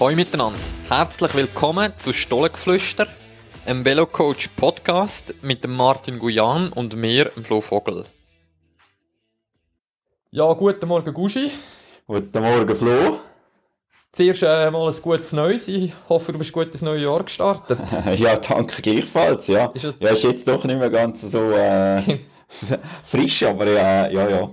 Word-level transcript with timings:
Hallo 0.00 0.16
miteinander, 0.16 0.58
herzlich 0.88 1.34
willkommen 1.34 1.92
zu 1.98 2.14
Stollengeflüster, 2.14 3.06
einem 3.66 3.84
Velocoach 3.84 4.48
Podcast 4.56 5.34
mit 5.42 5.62
dem 5.62 5.76
Martin 5.76 6.18
Guyan 6.18 6.72
und 6.72 6.96
mir, 6.96 7.26
dem 7.26 7.44
Flo 7.44 7.60
Vogel. 7.60 8.06
Ja, 10.30 10.50
guten 10.54 10.88
Morgen 10.88 11.12
Gushi. 11.12 11.50
Guten 12.06 12.42
Morgen 12.42 12.74
Flo. 12.74 13.18
Zuerst 14.10 14.42
äh, 14.42 14.70
mal 14.70 14.88
ein 14.88 15.02
gutes 15.02 15.34
Neues. 15.34 15.68
Ich 15.68 15.92
hoffe, 16.08 16.32
du 16.32 16.38
bist 16.38 16.52
gut 16.54 16.72
ins 16.72 16.80
neue 16.80 17.02
Jahr 17.02 17.22
gestartet. 17.22 17.78
ja, 18.16 18.36
danke 18.36 18.80
gleichfalls, 18.80 19.48
ja. 19.48 19.66
Ist 19.66 19.84
ja, 19.84 20.08
ist 20.08 20.24
jetzt 20.24 20.48
doch 20.48 20.64
nicht 20.64 20.78
mehr 20.78 20.88
ganz 20.88 21.30
so 21.30 21.50
äh, 21.50 22.00
frisch, 23.04 23.42
aber 23.42 23.68
ja, 23.68 24.08
ja, 24.08 24.28
ja. 24.30 24.50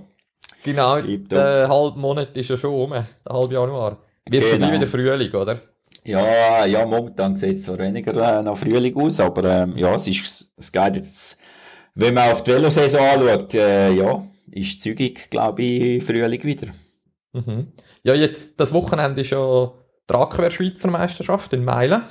Genau, 0.62 1.00
der 1.00 1.68
halbe 1.70 1.98
Monat 1.98 2.36
ist 2.36 2.50
ja 2.50 2.58
schon 2.58 2.74
um, 2.74 2.90
der 2.90 3.06
halbe 3.26 3.54
Januar. 3.54 3.96
Wird 4.30 4.50
genau. 4.50 4.66
schon 4.66 4.74
wieder 4.74 4.86
Frühling, 4.86 5.32
oder? 5.32 5.60
Ja, 6.04 6.64
ja, 6.64 6.86
momentan 6.86 7.36
sieht 7.36 7.56
es 7.56 7.64
so 7.64 7.78
weniger 7.78 8.12
äh, 8.12 8.42
nach 8.42 8.56
Frühling 8.56 8.96
aus, 8.96 9.20
aber 9.20 9.44
ähm, 9.44 9.76
ja, 9.76 9.94
es, 9.94 10.08
ist, 10.08 10.48
es 10.56 10.72
geht 10.72 10.96
jetzt, 10.96 11.38
wenn 11.94 12.14
man 12.14 12.30
auf 12.30 12.44
die 12.44 12.52
Velosaison 12.52 13.00
anschaut, 13.00 13.54
äh, 13.54 13.92
ja, 13.92 14.22
ist 14.50 14.80
zügig, 14.80 15.28
glaube 15.30 15.62
ich, 15.62 16.04
Frühling 16.04 16.42
wieder. 16.44 16.68
Mhm. 17.32 17.72
Ja, 18.02 18.14
jetzt, 18.14 18.58
das 18.58 18.72
Wochenende 18.72 19.20
ist 19.20 19.30
ja 19.30 19.72
die 20.08 20.14
Rackwehr-Schweizer 20.14 20.88
Meisterschaft 20.88 21.52
in 21.52 21.64
Meilen. 21.64 22.02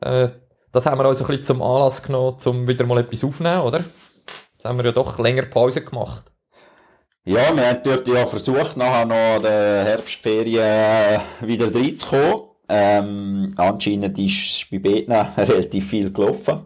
Äh, 0.00 0.28
das 0.72 0.86
haben 0.86 1.00
wir 1.00 1.06
also 1.06 1.24
ein 1.24 1.28
bisschen 1.28 1.44
zum 1.44 1.62
Anlass 1.62 2.02
genommen, 2.02 2.36
um 2.44 2.68
wieder 2.68 2.86
mal 2.86 2.98
etwas 2.98 3.24
aufzunehmen, 3.24 3.62
oder? 3.62 3.84
Jetzt 4.54 4.64
haben 4.64 4.78
wir 4.78 4.84
ja 4.84 4.92
doch 4.92 5.18
länger 5.18 5.42
Pause 5.42 5.82
gemacht. 5.82 6.30
Ja, 7.24 7.54
wir 7.54 7.68
haben 7.68 7.82
dort 7.84 8.08
ja 8.08 8.24
versucht, 8.24 8.78
nachher 8.78 9.04
noch 9.04 9.36
in 9.36 9.42
der 9.42 9.84
Herbstferien 9.84 10.62
äh, 10.62 11.20
wieder 11.40 11.74
reinzukommen. 11.74 12.48
Ähm, 12.66 13.48
anscheinend 13.56 14.18
ist 14.18 14.70
bei 14.70 14.78
Betna 14.78 15.22
relativ 15.36 15.90
viel 15.90 16.10
gelaufen. 16.10 16.64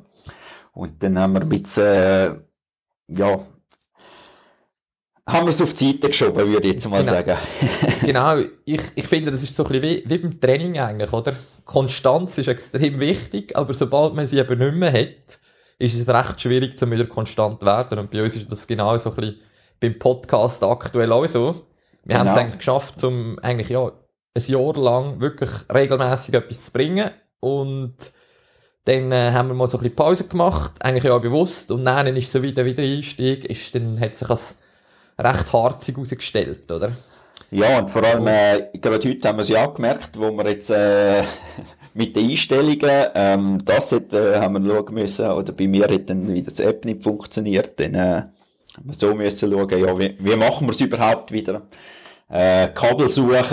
Und 0.72 1.02
dann 1.02 1.18
haben 1.18 1.32
wir 1.32 1.42
ein 1.42 1.48
bisschen, 1.48 1.82
äh, 1.82 2.34
ja, 3.08 3.46
haben 5.26 5.46
wir 5.46 5.50
es 5.50 5.62
auf 5.62 5.72
die 5.72 5.92
Seite 5.92 6.08
geschoben, 6.08 6.46
würde 6.46 6.68
ich 6.68 6.74
jetzt 6.74 6.88
mal 6.88 7.00
genau. 7.00 7.12
sagen. 7.12 7.36
genau, 8.02 8.38
ich, 8.64 8.82
ich 8.94 9.06
finde, 9.06 9.30
das 9.30 9.42
ist 9.42 9.56
so 9.56 9.64
ein 9.64 9.72
bisschen 9.72 10.04
wie, 10.04 10.04
wie 10.06 10.18
beim 10.18 10.38
Training 10.38 10.78
eigentlich, 10.78 11.12
oder? 11.12 11.36
Konstanz 11.64 12.36
ist 12.38 12.48
extrem 12.48 13.00
wichtig, 13.00 13.56
aber 13.56 13.72
sobald 13.72 14.14
man 14.14 14.26
sie 14.26 14.38
eben 14.38 14.58
nicht 14.58 14.74
mehr 14.74 14.92
hat, 14.92 15.38
ist 15.78 15.98
es 15.98 16.08
recht 16.08 16.40
schwierig, 16.40 16.80
um 16.80 16.90
wieder 16.90 17.06
konstant 17.06 17.60
zu 17.60 17.66
werden. 17.66 17.98
Und 17.98 18.10
bei 18.10 18.22
uns 18.22 18.36
ist 18.36 18.52
das 18.52 18.66
genau 18.66 18.96
so 18.98 19.10
ein 19.10 19.16
bisschen 19.16 19.40
beim 19.84 19.98
Podcast 19.98 20.64
aktuell 20.64 21.12
auch 21.12 21.26
so. 21.26 21.66
Wir 22.04 22.16
genau. 22.16 22.20
haben 22.20 22.28
es 22.28 22.36
eigentlich 22.36 22.58
geschafft, 22.58 23.04
um 23.04 23.38
eigentlich 23.40 23.68
ja, 23.68 23.92
ein 24.34 24.42
Jahr 24.46 24.74
lang 24.76 25.20
wirklich 25.20 25.50
regelmäßig 25.72 26.34
etwas 26.34 26.64
zu 26.64 26.72
bringen 26.72 27.10
und 27.40 27.94
dann 28.84 29.12
äh, 29.12 29.30
haben 29.32 29.48
wir 29.48 29.54
mal 29.54 29.66
so 29.66 29.78
ein 29.78 29.82
bisschen 29.82 29.96
Pause 29.96 30.24
gemacht, 30.28 30.72
eigentlich 30.80 31.04
ja 31.04 31.16
bewusst 31.18 31.70
und 31.70 31.84
dann 31.84 32.06
ist 32.16 32.32
so 32.32 32.42
wieder 32.42 32.64
wieder 32.64 32.82
Einstieg, 32.82 33.44
ist, 33.46 33.74
dann 33.74 33.98
hat 34.00 34.14
sich 34.14 34.28
als 34.28 34.58
recht 35.18 35.52
harzig 35.52 35.96
herausgestellt, 35.96 36.70
oder? 36.70 36.92
Ja, 37.50 37.78
und 37.78 37.90
vor 37.90 38.02
allem, 38.02 38.26
äh, 38.26 38.70
gerade 38.78 39.08
heute 39.08 39.28
haben 39.28 39.38
wir 39.38 39.42
es 39.42 39.48
ja 39.48 39.64
gemerkt, 39.66 40.18
wo 40.18 40.30
wir 40.32 40.50
jetzt 40.50 40.70
äh, 40.70 41.22
mit 41.94 42.16
den 42.16 42.30
Einstellungen, 42.30 43.06
ähm, 43.14 43.64
das 43.64 43.92
hat, 43.92 44.12
äh, 44.12 44.40
haben 44.40 44.62
wir 44.62 44.74
schauen 44.74 44.94
müssen, 44.94 45.30
oder 45.30 45.52
bei 45.52 45.68
mir 45.68 45.88
hat 45.88 46.10
dann 46.10 46.34
wieder 46.34 46.52
die 46.52 46.62
App 46.62 46.84
nicht 46.84 47.02
funktioniert, 47.02 47.78
dann 47.80 47.94
äh, 47.94 48.22
so 48.90 49.14
müssen 49.14 49.52
schauen, 49.52 49.78
ja, 49.78 49.98
wie, 49.98 50.16
wie 50.18 50.36
machen 50.36 50.66
wir 50.66 50.72
es 50.72 50.80
überhaupt 50.80 51.32
wieder? 51.32 51.62
Äh, 52.28 52.68
Kabel 52.68 53.08
suchen, 53.08 53.44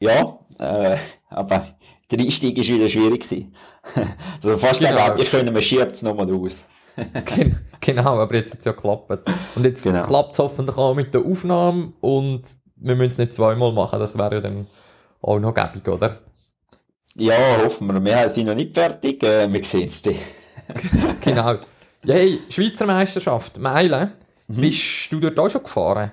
ja, 0.00 0.38
äh, 0.58 0.96
aber 1.30 1.76
der 2.10 2.18
Einstieg 2.20 2.56
ist 2.58 2.68
wieder 2.68 2.88
schwierig 2.88 3.22
gewesen. 3.22 3.54
also 4.42 4.56
fast 4.58 4.80
genau. 4.80 4.96
sagen, 4.96 5.20
ich 5.20 5.30
können, 5.30 5.52
man 5.52 5.62
schiebt 5.62 5.92
es 5.92 6.02
nochmal 6.02 6.30
raus. 6.30 6.66
genau, 7.80 8.20
aber 8.20 8.34
jetzt 8.36 8.52
hat 8.52 8.60
es 8.60 8.64
ja 8.66 8.72
geklappt. 8.72 9.10
Und 9.56 9.64
jetzt 9.64 9.82
genau. 9.82 10.04
klappt 10.04 10.34
es 10.34 10.38
hoffentlich 10.38 10.76
auch 10.76 10.94
mit 10.94 11.12
der 11.12 11.22
Aufnahme 11.22 11.92
und 12.00 12.42
wir 12.76 12.94
müssen 12.94 13.10
es 13.10 13.18
nicht 13.18 13.32
zweimal 13.32 13.72
machen, 13.72 13.98
das 13.98 14.16
wäre 14.16 14.36
ja 14.36 14.40
dann 14.40 14.66
auch 15.22 15.38
noch 15.38 15.54
gäbig, 15.54 15.88
oder? 15.88 16.20
Ja, 17.16 17.34
hoffen 17.62 17.92
wir. 17.92 18.04
Wir 18.04 18.28
sind 18.28 18.46
noch 18.46 18.54
nicht 18.54 18.74
fertig, 18.74 19.22
äh, 19.22 19.50
wir 19.52 19.64
sehen 19.64 19.88
es 19.88 20.02
dann. 20.02 20.16
genau. 21.20 21.56
Hey, 22.04 22.40
Schweizer 22.48 22.86
Meisterschaft, 22.86 23.58
Meilen. 23.58 24.12
Mhm. 24.46 24.60
Bist 24.60 25.10
du 25.10 25.20
dort 25.20 25.38
auch 25.38 25.48
schon 25.48 25.62
gefahren? 25.62 26.12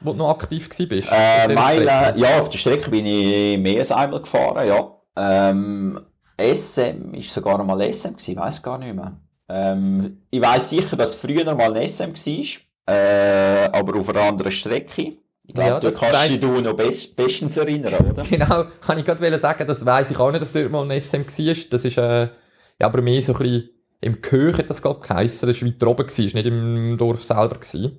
Wo 0.00 0.12
du 0.12 0.18
noch 0.18 0.30
aktiv 0.30 0.68
warst? 0.68 1.08
Äh, 1.12 1.54
Meilen, 1.54 2.18
ja, 2.18 2.40
auf 2.40 2.50
der 2.50 2.58
Strecke 2.58 2.90
bin 2.90 3.06
ich 3.06 3.58
mehr 3.58 3.78
als 3.78 3.92
einmal 3.92 4.20
gefahren, 4.20 4.66
ja. 4.66 4.96
Ähm, 5.16 6.00
SM 6.38 7.14
ist 7.14 7.32
sogar 7.32 7.58
noch 7.58 7.64
mal 7.64 7.80
SM 7.92 8.16
gewesen, 8.16 8.36
weiß 8.36 8.62
gar 8.62 8.78
nicht 8.78 8.94
mehr. 8.94 9.16
Ähm, 9.48 10.22
ich 10.30 10.40
weiß 10.40 10.70
sicher, 10.70 10.96
dass 10.96 11.14
früher 11.14 11.44
noch 11.44 11.56
mal 11.56 11.76
ein 11.76 11.86
SM 11.86 12.12
war, 12.14 12.94
äh, 12.94 13.68
aber 13.70 13.98
auf 13.98 14.08
einer 14.08 14.22
anderen 14.22 14.50
Strecke. 14.50 15.18
Ich 15.44 15.54
glaube, 15.54 15.70
ja, 15.70 15.80
du 15.80 15.92
kannst 15.92 16.30
dich 16.30 16.40
du 16.40 16.60
noch 16.60 16.74
best, 16.74 17.14
bestens 17.14 17.56
erinnern, 17.56 17.94
oder? 17.94 18.22
genau, 18.30 18.64
kann 18.80 18.98
ich 18.98 19.04
gerade 19.04 19.38
sagen, 19.38 19.66
das 19.66 19.84
weiß 19.84 20.10
ich 20.10 20.18
auch 20.18 20.30
nicht, 20.30 20.42
dass 20.42 20.52
dort 20.52 20.70
mal 20.70 20.90
ein 20.90 21.00
SM 21.00 21.26
war. 21.26 21.56
Das 21.70 21.84
ist, 21.84 21.98
äh, 21.98 22.22
ja, 22.22 22.30
aber 22.80 23.02
mehr 23.02 23.20
so 23.22 23.32
ein 23.32 23.38
bisschen 23.38 23.70
im 24.02 24.20
Köch 24.20 24.58
hat 24.58 24.68
das, 24.68 24.82
glaube 24.82 25.00
ich, 25.02 25.08
geheissen. 25.08 25.48
Das 25.48 25.62
war 25.62 25.68
weiter 25.68 25.86
oben, 25.86 26.06
gewesen, 26.06 26.26
ist 26.26 26.34
nicht 26.34 26.46
im 26.46 26.96
Dorf 26.96 27.22
selber. 27.22 27.56
Gewesen. 27.56 27.98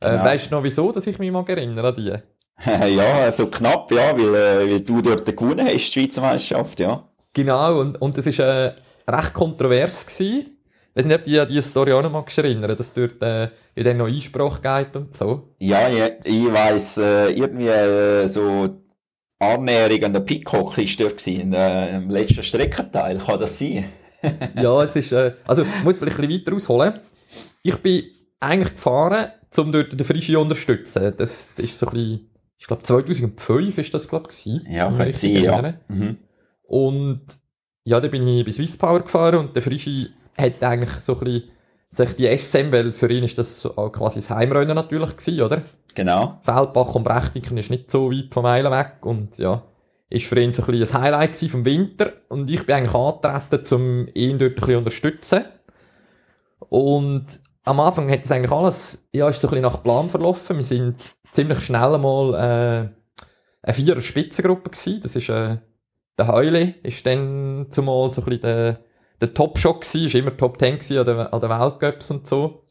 Äh, 0.00 0.10
genau. 0.10 0.24
weißt 0.24 0.50
du 0.50 0.54
noch, 0.54 0.62
wieso, 0.62 0.92
dass 0.92 1.06
ich 1.06 1.18
mich 1.18 1.32
mal 1.32 1.44
erinnere 1.48 1.88
an 1.88 1.96
die? 1.96 2.14
ja, 2.94 3.30
so 3.32 3.46
knapp, 3.46 3.90
ja, 3.90 4.16
weil, 4.16 4.34
äh, 4.34 4.70
weil 4.70 4.80
du 4.82 5.00
dort 5.00 5.24
gewonnen 5.24 5.66
hast, 5.66 5.94
die 5.94 6.00
Schweizer 6.00 6.20
Meisterschaft, 6.20 6.78
ja. 6.78 7.08
Genau, 7.32 7.80
und, 7.80 8.00
und 8.00 8.18
das 8.18 8.26
war 8.38 8.46
äh, 8.46 8.74
recht 9.08 9.32
kontrovers. 9.32 10.06
Gewesen. 10.06 10.56
Ich 10.92 10.96
weiß 10.96 11.06
nicht, 11.06 11.16
ob 11.16 11.24
du 11.24 11.42
an 11.42 11.48
diese 11.48 11.62
Story 11.62 11.92
auch 11.92 12.02
noch 12.02 12.10
mal 12.10 12.24
erinnern 12.36 12.76
dass 12.76 12.92
dort 12.92 13.22
äh, 13.22 13.48
dann 13.76 13.96
noch 13.96 14.08
Einspruch 14.08 14.60
geht 14.60 14.94
und 14.96 15.16
so. 15.16 15.54
Ja, 15.58 15.88
ja 15.88 16.08
ich 16.24 16.52
weiss, 16.52 16.98
äh, 16.98 17.30
irgendwie 17.30 17.68
äh, 17.68 18.26
so 18.26 18.80
Annäherung 19.38 20.04
an 20.04 20.12
der 20.12 20.20
Peacock 20.20 20.76
war 20.76 20.84
dort 20.98 21.16
gewesen, 21.16 21.54
äh, 21.54 21.96
im 21.96 22.10
letzten 22.10 22.42
Streckenteil. 22.42 23.18
Kann 23.18 23.38
das 23.38 23.58
sein? 23.58 23.84
ja, 24.62 24.82
es 24.82 24.96
ist, 24.96 25.12
äh, 25.12 25.34
also, 25.46 25.62
ich 25.62 25.84
muss 25.84 25.98
vielleicht 25.98 26.18
ein 26.18 26.26
bisschen 26.26 26.46
weiter 26.46 26.56
ausholen. 26.56 26.94
Ich 27.62 27.76
bin 27.76 28.04
eigentlich 28.40 28.74
gefahren, 28.74 29.32
um 29.56 29.72
dort 29.72 29.92
den 29.92 30.06
Frischi 30.06 30.32
zu 30.32 30.40
unterstützen. 30.40 31.14
Das 31.16 31.58
ist 31.58 31.78
so 31.78 31.86
ein 31.86 31.92
bisschen, 31.92 32.30
ich 32.58 32.66
glaube 32.66 32.82
2005 32.82 33.78
ist 33.78 33.94
das, 33.94 34.08
glaube 34.08 34.28
ich, 34.30 34.46
Ja, 34.68 34.90
könnte 34.90 35.18
sein, 35.18 35.44
ja. 35.44 35.74
Mhm. 35.88 36.18
Und, 36.62 37.22
ja, 37.84 38.00
da 38.00 38.08
bin 38.08 38.26
ich 38.26 38.44
bis 38.44 38.56
Swisspower 38.56 39.00
gefahren 39.00 39.36
und 39.36 39.54
der 39.54 39.62
Frischi 39.62 40.10
hat 40.38 40.62
eigentlich 40.62 40.90
so 41.00 41.14
ein 41.18 41.24
bisschen 41.24 41.50
sich 41.90 42.14
die 42.14 42.36
SM, 42.36 42.70
weil 42.70 42.92
für 42.92 43.10
ihn 43.10 43.24
ist 43.24 43.36
das 43.36 43.66
auch 43.66 43.90
quasi 43.90 44.20
das 44.20 44.30
Heimrennen 44.30 44.76
natürlich 44.76 45.16
gewesen, 45.16 45.42
oder? 45.42 45.62
Genau. 45.94 46.38
Feldbach 46.42 46.94
und 46.94 47.02
Brechtiken 47.02 47.58
ist 47.58 47.70
nicht 47.70 47.90
so 47.90 48.12
weit 48.12 48.32
vom 48.32 48.44
Meilen 48.44 48.70
weg 48.70 48.98
und 49.00 49.36
ja, 49.38 49.64
ist 50.10 50.26
für 50.26 50.40
ihn 50.40 50.52
so 50.52 50.62
ein 50.62 50.66
bisschen 50.66 50.96
ein 50.96 51.02
Highlight 51.02 51.36
vom 51.36 51.64
Winter 51.64 52.12
und 52.28 52.50
ich 52.50 52.66
bin 52.66 52.74
eigentlich 52.74 52.94
angetreten, 52.94 53.74
um 53.74 54.08
ihn 54.14 54.36
dort 54.36 54.52
ein 54.52 54.54
bisschen 54.56 54.76
unterstützen. 54.76 55.44
Und 56.68 57.26
am 57.64 57.80
Anfang 57.80 58.10
hat 58.10 58.24
es 58.24 58.30
eigentlich 58.30 58.50
alles, 58.50 59.08
ja, 59.12 59.28
ist 59.28 59.40
so 59.40 59.48
ein 59.48 59.50
bisschen 59.50 59.62
nach 59.62 59.82
Plan 59.82 60.10
verlaufen. 60.10 60.56
Wir 60.56 60.64
sind 60.64 61.12
ziemlich 61.30 61.60
schnell 61.60 61.94
einmal 61.94 62.34
äh, 62.34 62.88
eine 63.62 63.74
vierer 63.74 64.00
Spitzengruppe 64.00 64.70
gewesen. 64.70 65.00
Das 65.02 65.16
ist 65.16 65.28
äh, 65.28 65.58
der 66.18 66.28
Heule 66.28 66.74
ist 66.82 67.06
dann 67.06 67.68
zumal 67.70 68.10
so 68.10 68.20
ein 68.22 68.24
bisschen 68.26 68.42
der 68.42 68.84
der 69.20 69.34
Top-Shot 69.34 69.82
gewesen, 69.82 70.06
ist 70.06 70.14
immer 70.14 70.36
Top 70.36 70.58
10 70.58 70.78
gewesen 70.78 70.98
an 70.98 71.04
den, 71.04 71.18
an 71.18 71.40
den 71.40 71.50
Weltcups 71.50 72.10
und 72.10 72.26
so. 72.26 72.64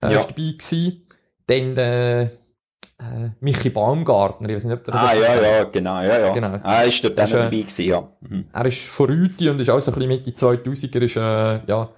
Er 0.00 0.10
ja. 0.10 0.20
ist 0.20 0.30
dabei 0.30 0.52
gewesen. 0.52 1.06
Dann 1.46 1.76
äh, 1.76 2.30
Michi 3.40 3.70
Baumgartner, 3.70 4.48
ich 4.48 4.56
weiß 4.56 4.64
nicht, 4.64 4.74
ob 4.74 4.84
der 4.84 4.94
Ah, 4.94 5.14
ja, 5.14 5.20
sagt. 5.20 5.42
ja, 5.42 5.64
genau, 5.64 6.00
ja, 6.02 6.18
ja. 6.18 6.32
Genau. 6.32 6.58
Ah, 6.62 6.82
ist 6.82 7.02
dort 7.04 7.18
ist, 7.18 7.32
äh, 7.32 7.38
dabei 7.38 7.56
gewesen, 7.58 7.84
ja. 7.86 8.08
Mhm. 8.20 8.44
Er 8.52 8.66
ist 8.66 8.80
von 8.86 9.06
Rüti 9.06 9.48
und 9.48 9.60
ist 9.60 9.70
auch 9.70 9.80
so 9.80 9.92
ein 9.92 9.94
bisschen 9.98 10.08
Mitte 10.08 10.30
2000er, 10.30 11.00
ist, 11.04 11.16
äh, 11.16 11.20
ja, 11.70 11.90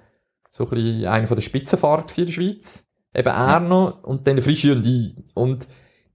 so 0.51 0.65
ein 0.65 0.71
bisschen 0.71 1.07
einer 1.07 1.27
von 1.27 1.37
den 1.37 1.43
Spitzenfahrer 1.43 2.05
in 2.17 2.27
der 2.27 2.33
Schweiz. 2.33 2.85
Eben 3.15 3.29
er 3.29 3.61
noch 3.61 4.03
und 4.05 4.27
dann 4.27 4.37
der 4.37 4.45
Frischi 4.45 4.71
und 4.71 4.85
ich. 4.87 5.15
Und 5.35 5.67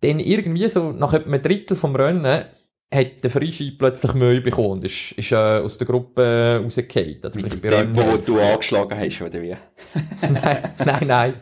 dann 0.01 0.19
irgendwie 0.19 0.69
so 0.69 0.92
nach 0.92 1.13
etwa 1.13 1.28
einem 1.30 1.42
Drittel 1.42 1.75
vom 1.75 1.95
Rennen 1.95 2.45
hat 2.94 3.24
der 3.24 3.30
Frischi 3.30 3.71
plötzlich 3.71 4.13
Mühe 4.13 4.42
bekommen 4.42 4.69
und 4.71 4.83
ist, 4.86 5.12
ist 5.13 5.31
äh, 5.31 5.36
aus 5.36 5.78
der 5.78 5.88
Gruppe 5.88 6.62
rausgefallen. 6.63 7.19
Mit 7.36 7.63
dem 7.63 7.69
Tempo, 7.69 8.01
das 8.01 8.25
du 8.25 8.39
angeschlagen 8.39 8.98
hast, 8.98 9.21
oder 9.21 9.42
wie? 9.42 9.56
nein, 10.21 10.69
nein, 10.86 11.07
nein. 11.07 11.33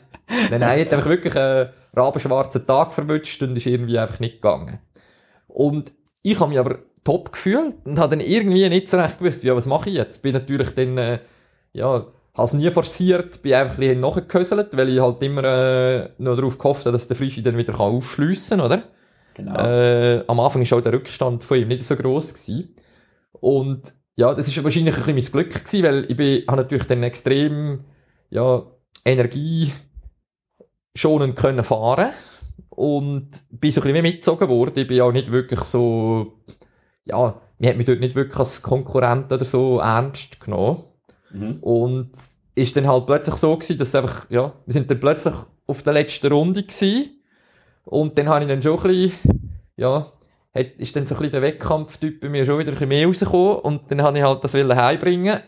Nein, 0.50 0.60
nein, 0.60 0.62
er 0.62 0.86
hat 0.86 0.94
einfach 0.94 1.10
wirklich 1.10 1.36
einen 1.36 1.70
rabenschwarzen 1.96 2.66
Tag 2.66 2.94
verwünscht 2.94 3.42
und 3.44 3.56
ist 3.56 3.66
irgendwie 3.66 4.00
einfach 4.00 4.20
nicht 4.20 4.36
gegangen. 4.36 4.80
Und 5.48 5.92
ich 6.24 6.40
habe 6.40 6.50
mich 6.50 6.60
aber 6.60 6.80
top 7.04 7.32
gefühlt 7.32 7.76
und 7.86 8.00
habe 8.00 8.16
dann 8.16 8.26
irgendwie 8.26 8.68
nicht 8.70 8.90
so 8.90 8.98
recht 8.98 9.20
gewusst, 9.20 9.44
ja, 9.44 9.56
was 9.56 9.68
mache 9.68 9.90
ich 9.90 9.96
jetzt? 9.96 10.22
Bin 10.22 10.34
natürlich 10.34 10.70
dann, 10.70 10.98
äh, 10.98 11.20
ja, 11.74 12.06
habe 12.36 12.46
es 12.46 12.54
nie 12.54 12.70
forciert, 12.72 13.42
bin 13.42 13.54
einfach 13.54 13.76
ein 13.76 13.80
bisschen 13.80 14.00
nachgeküsselt, 14.00 14.76
weil 14.76 14.90
ich 14.90 15.00
halt 15.00 15.22
immer 15.22 15.44
äh, 15.44 16.10
noch 16.18 16.36
darauf 16.36 16.58
gehofft 16.58 16.86
habe, 16.86 16.94
dass 16.94 17.08
der 17.08 17.18
Frischi 17.18 17.44
dann 17.44 17.58
wieder 17.58 17.80
aufschliessen 17.80 18.60
kann, 18.60 18.66
oder? 18.66 18.84
Genau. 19.36 19.56
Äh, 19.60 20.24
am 20.28 20.40
Anfang 20.40 20.70
war 20.70 20.78
auch 20.78 20.82
der 20.82 20.94
Rückstand 20.94 21.44
von 21.44 21.58
ihm 21.58 21.68
nicht 21.68 21.86
so 21.86 21.96
gross 21.96 22.34
gewesen. 22.34 22.76
Und 23.34 23.94
ja, 24.16 24.34
das 24.34 24.48
ist 24.48 24.64
wahrscheinlich 24.64 24.96
ein 24.96 25.16
bisschen 25.16 25.36
mein 25.40 25.46
Glück 25.46 25.66
gewesen, 25.66 25.84
weil 25.84 26.06
ich 26.10 26.18
bin, 26.18 26.44
habe 26.48 26.62
natürlich 26.62 26.86
dann 26.86 27.04
extrem, 27.04 27.84
ja, 28.30 28.64
Energie 29.06 29.72
schonend 30.96 31.36
können 31.36 31.64
fahren 31.64 32.12
und 32.70 33.30
bin 33.52 33.72
so 33.72 33.82
ein 33.82 33.88
bisschen 33.88 34.04
mitgezogen 34.04 34.50
worden. 34.50 34.80
Ich 34.80 34.88
bin 34.88 35.02
auch 35.02 35.12
nicht 35.12 35.32
wirklich 35.32 35.62
so, 35.62 36.40
ja, 37.06 37.40
mir 37.60 37.70
hat 37.70 37.78
mich 37.78 37.86
dort 37.86 38.00
nicht 38.00 38.16
wirklich 38.16 38.38
als 38.38 38.62
Konkurrent 38.62 39.32
oder 39.32 39.46
so 39.46 39.80
ernst 39.80 40.40
genommen. 40.40 40.84
Mhm. 41.32 41.58
Und 41.62 42.12
ist 42.56 42.78
dann 42.78 42.88
halt 42.88 43.06
plötzlich 43.06 43.36
so 43.36 43.56
gewesen, 43.56 43.78
dass 43.78 43.96
einfach, 43.96 44.30
ja, 44.30 44.54
wir 44.66 44.74
sind 44.74 44.90
dann 44.90 45.00
plötzlich 45.00 45.34
auf 45.66 45.84
der 45.84 45.94
letzten 45.94 46.32
Runde 46.32 46.64
gewesen. 46.64 47.22
Und 47.86 48.18
dann 48.18 48.30
habe 48.30 48.44
ich 48.44 48.50
dann 48.50 48.62
schon 48.62 48.80
ein 48.80 48.84
bisschen, 48.84 49.60
ja, 49.76 50.06
hat, 50.54 50.68
ist 50.78 50.96
dann 50.96 51.08
so 51.08 51.16
ein 51.16 51.20
bisschen 51.20 51.32
der 51.32 51.42
Wettkampftyp 51.42 52.22
bei 52.22 52.30
mir 52.30 52.46
schon 52.46 52.60
wieder 52.60 52.72
ein 52.72 52.76
bisschen 52.76 52.90
mehr 52.90 53.08
rausgekommen. 53.08 53.58
Und 53.58 53.92
dann 53.92 54.02
habe 54.04 54.18
ich 54.18 54.24
halt 54.24 54.44
das 54.44 54.54
heimbringen. 54.54 55.40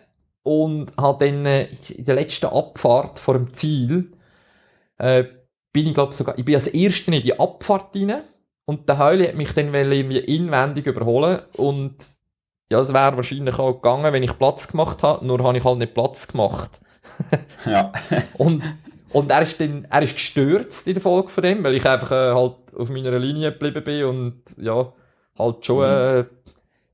Und 0.44 0.94
habe 0.98 1.25
dann 1.25 1.45
äh, 1.45 1.68
in 1.89 2.06
der 2.06 2.15
letzten 2.15 2.48
Abfahrt 2.48 3.19
vor 3.19 3.33
dem 3.36 3.53
Ziel, 3.53 4.12
äh, 4.97 5.25
bin 5.71 5.88
ich 5.88 5.94
glaube 5.94 6.13
sogar, 6.13 6.38
ich 6.38 6.45
bin 6.45 6.56
als 6.56 6.68
Erster 6.68 7.12
in 7.12 7.21
die 7.21 7.38
Abfahrt 7.38 7.95
rein. 7.95 8.21
Und 8.65 8.89
der 8.89 8.97
Heuli 8.97 9.27
hat 9.27 9.36
mich 9.36 9.53
dann 9.53 9.74
irgendwie 9.74 10.18
inwendig 10.18 10.88
überholen. 10.88 11.42
Und 11.53 11.97
ja, 12.71 12.80
es 12.80 12.94
wäre 12.94 13.15
wahrscheinlich 13.15 13.59
auch 13.59 13.74
gegangen, 13.74 14.12
wenn 14.12 14.24
ich 14.24 14.38
Platz 14.38 14.68
gemacht 14.68 15.03
habe. 15.03 15.25
Nur 15.25 15.44
habe 15.44 15.57
ich 15.57 15.63
halt 15.63 15.77
nicht 15.77 15.94
Platz 15.94 16.27
gemacht. 16.27 16.80
Ja. 17.65 17.92
Und, 18.38 18.63
und 19.12 19.31
er 19.31 19.42
ist 19.42 19.59
dann, 19.59 19.88
er 19.89 20.01
ist 20.01 20.15
gestürzt 20.15 20.88
in 20.88 20.94
der 20.94 21.01
Folge 21.01 21.30
von 21.30 21.41
dem, 21.41 21.63
weil 21.63 21.75
ich 21.75 21.86
einfach 21.86 22.12
äh, 22.12 22.33
halt 22.33 22.56
auf 22.75 22.89
meiner 22.89 23.18
Linie 23.18 23.53
geblieben 23.53 23.83
bin 23.83 24.03
und 24.03 24.41
ja, 24.57 24.91
halt 25.38 25.65
schon 25.65 25.83
äh, 25.83 26.25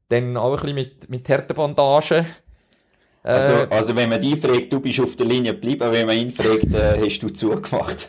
dann 0.09 0.37
auch 0.37 0.51
ein 0.53 0.59
bisschen 0.61 0.75
mit, 0.75 1.09
mit 1.09 1.27
Härtebandagen. 1.27 2.25
Äh, 3.23 3.29
Also, 3.33 3.53
also 3.69 3.95
wenn 3.95 4.09
man 4.09 4.19
dich 4.19 4.39
fragt, 4.39 4.73
du 4.73 4.79
bist 4.79 4.99
auf 4.99 5.15
der 5.15 5.27
Linie 5.27 5.53
geblieben, 5.53 5.87
wenn 5.91 6.07
man 6.07 6.17
ihn 6.17 6.31
fragt, 6.31 6.73
äh, 6.73 6.99
hast 7.05 7.19
du 7.19 7.29
zugemacht. 7.29 8.07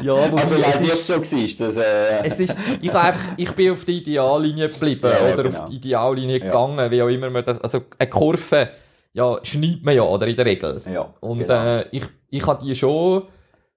ja, 0.00 0.14
also 0.36 0.54
es 0.56 0.62
weiss 0.62 0.80
nicht, 0.80 0.92
ob 0.92 1.22
es 1.22 1.30
so 1.30 1.76
war. 1.76 1.84
Äh, 1.84 2.26
es 2.26 2.38
ist, 2.40 2.56
ich, 2.80 2.94
einfach, 2.94 3.20
ich 3.36 3.50
bin 3.52 3.72
auf 3.72 3.84
die 3.84 3.98
Ideallinie 3.98 4.68
geblieben 4.68 5.10
Ja, 5.10 5.32
oder 5.32 5.42
genau. 5.42 5.58
auf 5.58 5.64
die 5.70 5.76
Ideallinie 5.76 6.38
Ja. 6.38 6.44
gegangen, 6.46 6.90
wie 6.90 7.02
auch 7.02 7.08
immer 7.08 7.30
man 7.30 7.44
das, 7.44 7.60
also 7.60 7.80
eine 7.98 8.08
Kurve, 8.10 8.68
ja, 9.12 9.38
schneidet 9.42 9.84
man 9.84 9.94
ja, 9.96 10.02
oder 10.02 10.26
in 10.28 10.36
der 10.36 10.44
Regel. 10.46 10.80
ja, 10.92 11.12
Und 11.20 11.38
genau. 11.40 11.64
äh, 11.78 11.86
ich, 11.90 12.04
ich 12.30 12.46
habe 12.46 12.64
die 12.64 12.74
schon, 12.74 13.24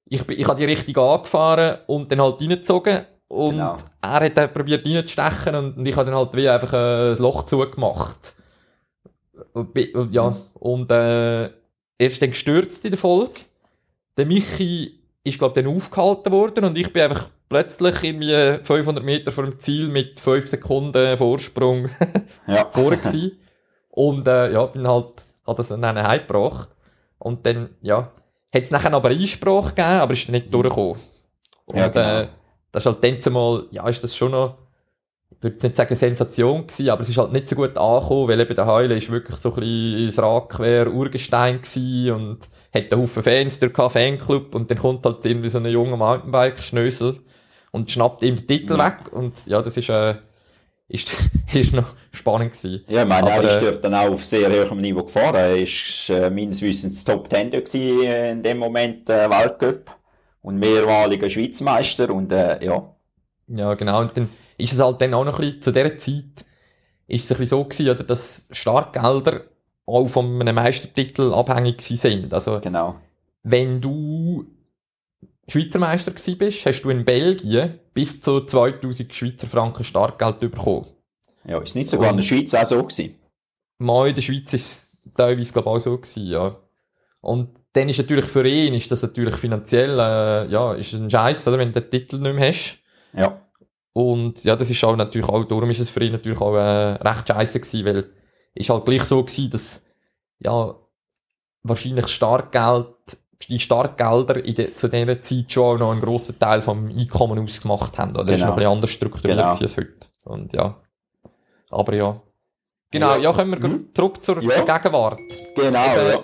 ich, 0.06 0.28
ich 0.30 0.48
habe 0.48 0.58
die 0.60 0.66
richtig 0.66 0.98
angefahren 0.98 1.78
und 1.88 2.12
dann 2.12 2.22
halt 2.22 2.40
reingezogen. 2.42 3.00
Und 3.30 3.52
Genau. 3.58 3.76
er 4.02 4.20
hat 4.22 4.38
dann 4.38 4.54
probiert 4.54 4.86
reinzustechen 4.86 5.54
und, 5.56 5.78
und 5.78 5.86
ich 5.88 5.96
habe 5.98 6.06
dann 6.10 6.16
halt 6.18 6.34
wie 6.36 6.48
einfach 6.48 6.72
äh, 6.74 7.12
ein 7.12 7.18
Loch 7.18 7.46
zugemacht. 7.46 8.36
Und, 9.54 10.14
ja, 10.14 10.36
und 10.54 10.92
äh, 10.92 11.44
er 11.46 11.52
ist 11.98 12.22
dann 12.22 12.32
gestürzt 12.32 12.86
in 12.86 12.92
der 12.92 12.98
Folge. 12.98 13.42
Der 14.18 14.26
Michi 14.26 15.00
ist, 15.24 15.38
glaube 15.38 15.60
ich, 15.60 15.66
dann 15.66 15.76
aufgehalten 15.76 16.32
worden 16.32 16.66
und 16.66 16.78
ich 16.78 16.92
bin 16.92 17.04
einfach 17.04 17.30
plötzlich 17.50 18.04
irgendwie 18.04 18.64
500 18.64 19.04
Meter 19.04 19.32
vor 19.32 19.46
dem 19.46 19.60
Ziel 19.60 19.88
mit 19.90 20.20
5 20.20 20.48
Sekunden 20.48 21.18
Vorsprung 21.18 21.90
ja. 22.48 22.70
vorne 22.70 22.98
gsi 22.98 23.38
Und 23.90 24.28
äh, 24.28 24.52
ja, 24.52 24.66
bin 24.66 24.88
halt, 24.88 25.26
hat 25.46 25.60
das 25.60 25.70
dann 25.70 25.86
heimgebracht. 25.86 26.70
Und 27.20 27.46
dann, 27.46 27.70
ja, 27.82 28.12
hat 28.54 28.64
es 28.64 28.72
nachher 28.72 28.94
aber 28.94 29.10
Einsprache 29.10 29.70
gegeben, 29.70 30.00
aber 30.00 30.14
ist 30.14 30.28
dann 30.28 30.34
nicht 30.34 30.54
durchgekommen. 30.54 30.98
Und 31.66 31.78
Ja, 31.78 31.88
genau. 31.88 32.20
äh, 32.22 32.28
das 32.72 32.84
ist 32.84 32.86
halt 32.86 33.04
dann 33.04 33.22
zumal, 33.22 33.66
ja, 33.72 33.88
ist 33.88 34.04
das 34.04 34.16
schon 34.16 34.32
noch, 34.32 34.58
ich 35.38 35.44
würde 35.44 35.68
nicht 35.68 35.76
sagen 35.76 35.96
Sensation 35.96 36.66
gewesen, 36.66 36.90
aber 36.90 37.02
es 37.02 37.10
ist 37.10 37.18
halt 37.18 37.32
nicht 37.32 37.48
so 37.48 37.56
gut 37.56 37.78
angekommen, 37.78 38.28
weil 38.28 38.40
eben 38.40 38.56
der 38.56 38.66
Heule 38.66 38.96
ist 38.98 39.12
wirklich 39.12 39.38
so 39.38 39.54
ein 39.54 39.60
bisschen 39.60 39.98
ins 40.06 40.20
Rad 40.20 40.50
quer 40.50 40.92
Urgestein 40.92 41.62
gewesen 41.62 42.12
und 42.12 42.40
hat 42.74 42.92
einen 42.92 43.02
Haufen 43.02 43.22
Fans 43.24 43.60
durch 43.60 43.74
Fanclub 43.74 44.56
und 44.56 44.72
dann 44.72 44.80
kommt 44.80 45.06
halt 45.06 45.24
irgendwie 45.26 45.50
so 45.50 45.60
ein 45.60 45.66
junger 45.68 45.98
Mountainbike-Schnösel 45.98 47.18
und 47.72 47.92
schnappt 47.92 48.24
ihm 48.24 48.36
den 48.36 48.48
Titel 48.48 48.78
Ja. 48.78 48.86
weg 48.88 49.14
und 49.14 49.46
ja, 49.46 49.62
das 49.62 49.78
ist, 49.78 49.90
äh, 49.90 50.16
ist, 50.88 51.12
ist 51.54 51.74
noch 51.74 51.94
spannend 52.12 52.54
gewesen. 52.54 52.84
Ja, 52.88 53.04
ich 53.04 53.08
meine, 53.08 53.32
Aber, 53.32 53.44
er 53.44 53.44
ist 53.44 53.62
äh, 53.62 53.72
dort 53.72 53.84
dann 53.84 53.94
auch 53.94 54.10
auf 54.10 54.24
sehr 54.26 54.50
hohem 54.50 54.82
Niveau 54.82 55.04
gefahren. 55.04 55.36
Er 55.36 55.58
ist 55.58 56.10
äh, 56.10 56.32
meines 56.32 56.62
Wissens 56.64 57.04
Top 57.06 57.30
Ten 57.30 57.52
in 57.52 58.42
dem 58.42 58.58
Moment 58.58 59.08
äh, 59.10 59.30
Weltcup 59.30 59.92
und 60.42 60.58
mehrmaliger 60.58 61.30
Schweizmeister 61.30 62.10
und 62.10 62.32
äh, 62.32 62.64
ja, 62.66 62.96
Ja, 63.48 63.74
genau. 63.76 64.02
Und 64.02 64.18
dann 64.18 64.30
ist 64.58 64.74
es 64.74 64.80
halt 64.80 65.02
dann 65.02 65.14
auch 65.14 65.26
noch 65.26 65.40
ein 65.40 65.46
bisschen, 65.46 65.62
zu 65.62 65.72
dieser 65.72 65.98
Zeit, 65.98 66.46
ist 67.08 67.26
es 67.26 67.32
ein 67.32 67.38
bisschen 67.38 67.58
so 67.58 67.64
gewesen, 67.64 67.90
oder, 67.90 68.04
dass 68.04 68.46
Startgelder 68.52 69.44
auch 69.86 70.08
von 70.08 70.42
einem 70.42 70.56
Meistertitel 70.56 71.34
abhängig 71.34 71.82
sind. 71.82 72.34
Also, 72.34 72.60
genau. 72.60 72.96
wenn 73.44 73.80
du 73.80 74.46
Schweizer 75.48 75.80
Meister 75.80 76.12
gewesen 76.12 76.38
bist, 76.38 76.66
hast 76.66 76.82
du 76.82 76.90
in 76.90 77.06
Belgien 77.06 77.80
bis 77.94 78.22
zu 78.22 78.42
2000 78.42 79.14
Schweizer 79.16 79.48
Franken 79.48 79.86
Startgeld 79.86 80.40
bekommen. 80.42 80.88
Ja, 81.46 81.60
ist 81.60 81.76
nicht 81.76 81.90
sogar 81.90 82.10
in 82.10 82.18
der 82.18 82.24
Schweiz 82.24 82.54
auch 82.54 82.66
so 82.66 82.84
gewesen. 82.84 83.16
Mal 83.78 84.10
in 84.10 84.16
der 84.16 84.22
Schweiz 84.22 84.52
ist 84.54 84.66
es 85.06 85.14
teilweise, 85.16 85.54
glaube 85.54 85.70
ich, 85.70 85.76
auch 85.76 85.80
so 85.80 85.98
gewesen, 85.98 86.28
ja. 86.28 86.58
Und 87.22 87.58
dann 87.72 87.88
ist 87.88 87.98
natürlich 87.98 88.26
für 88.26 88.46
ihn, 88.46 88.74
ist 88.74 88.92
das 88.92 89.04
natürlich 89.04 89.36
finanziell, 89.36 89.98
äh, 89.98 90.48
ja, 90.52 90.74
ist 90.74 90.94
ein 90.94 91.10
Scheiß, 91.10 91.48
oder, 91.48 91.60
wenn 91.60 91.72
du 91.72 91.80
den 91.80 91.90
Titel 91.90 92.18
nicht 92.18 92.36
mehr 92.36 92.50
hast. 92.50 92.80
Ja, 93.14 93.42
Und 93.98 94.44
ja, 94.44 94.56
das 94.56 94.70
ist 94.70 94.84
auch 94.84 94.96
natürlich 94.96 95.28
auch, 95.28 95.44
darum 95.46 95.70
ist 95.72 95.80
es 95.80 95.90
für 95.90 96.04
ihn 96.04 96.12
natürlich 96.12 96.40
auch 96.40 96.54
äh, 96.56 96.94
recht 97.02 97.28
scheiße 97.28 97.60
gewesen, 97.60 97.86
weil 97.86 98.06
ist 98.54 98.70
halt 98.70 98.86
gleich 98.86 99.04
so 99.04 99.24
gewesen, 99.24 99.50
dass 99.50 99.84
ja 100.38 100.76
wahrscheinlich 101.64 102.08
Startgeld, 102.08 102.88
die 103.50 103.60
Startgelder 103.60 104.44
in 104.46 104.54
de, 104.54 104.76
zu 104.76 104.88
dieser 104.88 105.20
Zeit 105.22 105.52
schon 105.52 105.64
auch 105.76 105.80
noch 105.80 105.92
einen 105.94 106.02
grossen 106.02 106.38
Teil 106.38 106.62
vom 106.62 106.90
Einkommen 106.90 107.40
ausgemacht 107.40 107.98
haben. 107.98 108.12
Oder 108.12 108.26
das 108.26 108.36
ist 108.36 108.42
Genau. 108.42 108.48
noch 108.50 108.54
ein 108.54 108.60
bisschen 108.60 108.72
anders 108.72 108.90
strukturiert 108.92 109.38
Genau. 109.40 109.50
als 109.50 109.78
heute. 109.78 110.08
Und 110.26 110.54
ja. 110.54 110.76
Aber 111.72 111.94
ja. 111.96 112.22
Genau, 112.92 113.16
ja, 113.16 113.18
Ja. 113.18 113.34
kommen 113.34 113.60
wir 113.62 113.68
Mhm. 113.70 113.90
zurück 113.96 114.24
zur, 114.24 114.42
Ja. 114.44 114.50
zur 114.52 114.66
Gegenwart. 114.66 115.20
genau, 115.56 115.96
Eben, 115.96 116.08
ja. 116.12 116.20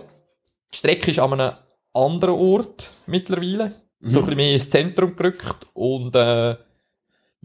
Die 0.74 0.78
Strecke 0.78 1.10
ist 1.12 1.20
an 1.20 1.34
einem 1.34 1.54
anderen 1.94 2.36
Ort 2.36 2.92
mittlerweile. 3.08 3.74
So 4.00 4.20
ein 4.20 4.26
Mhm. 4.26 4.26
bisschen 4.28 4.36
mehr 4.38 4.54
ins 4.54 4.70
Zentrum 4.70 5.16
gerückt. 5.16 5.68
Und 5.74 6.16
äh, 6.16 6.56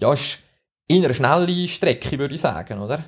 ja, 0.01 0.13
ist 0.13 0.39
in 0.87 1.05
einer 1.05 1.15
schnellen 1.15 1.69
Strecke, 1.69 2.19
würde 2.19 2.35
ich 2.35 2.41
sagen, 2.41 2.79
oder? 2.81 3.05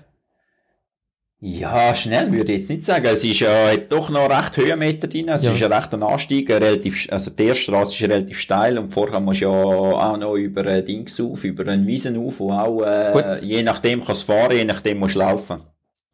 Ja, 1.43 1.95
schnell 1.95 2.31
würde 2.33 2.53
ich 2.53 2.59
jetzt 2.59 2.69
nicht 2.69 2.85
sagen. 2.85 3.07
Es 3.07 3.25
ist 3.25 3.41
ja 3.41 3.71
hat 3.73 3.91
doch 3.91 4.11
noch 4.11 4.29
recht 4.29 4.59
Höhenmeter 4.59 5.09
drin. 5.09 5.29
Es 5.31 5.43
Ja. 5.45 5.53
ist 5.53 5.61
ja 5.61 5.69
recht 5.69 5.95
ein 5.95 6.03
Anstieg, 6.03 6.51
relativ, 6.51 7.09
also 7.11 7.31
die 7.31 7.45
erste 7.45 7.63
Straße 7.63 7.95
ist 7.95 8.11
relativ 8.11 8.39
steil 8.39 8.77
und 8.79 8.93
vorher 8.93 9.21
musst 9.21 9.41
du 9.41 9.47
ja 9.47 9.51
auch 9.51 10.17
noch 10.19 10.35
über 10.35 10.67
ein 10.67 10.85
Dings 10.85 11.19
auf, 11.19 11.43
über 11.45 11.67
einen 11.67 11.87
Wiesen 11.87 12.19
auf, 12.19 12.41
wo 12.41 12.53
auch, 12.53 12.83
äh, 12.83 13.43
je 13.43 13.63
nachdem 13.63 14.05
kannst 14.05 14.29
du 14.29 14.33
fahren, 14.35 14.53
je 14.55 14.65
nachdem 14.67 14.99
musst 14.99 15.15
du 15.15 15.21
laufen. 15.21 15.63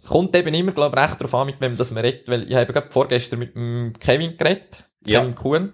Es 0.00 0.06
kommt 0.08 0.36
eben 0.36 0.54
immer, 0.54 0.70
glaube 0.70 0.96
ich, 0.96 1.02
recht 1.04 1.20
darauf 1.20 1.34
an, 1.34 1.46
mit 1.46 1.60
wem 1.60 1.76
das 1.76 1.90
man 1.90 2.04
redet, 2.04 2.28
weil 2.28 2.48
ich 2.48 2.54
habe 2.54 2.72
gerade 2.72 2.92
vorgestern 2.92 3.40
mit 3.40 3.56
dem 3.56 3.94
Kevin 3.98 4.36
geredet, 4.36 4.84
Ja. 5.04 5.18
Kevin 5.22 5.34
Kuhn, 5.34 5.72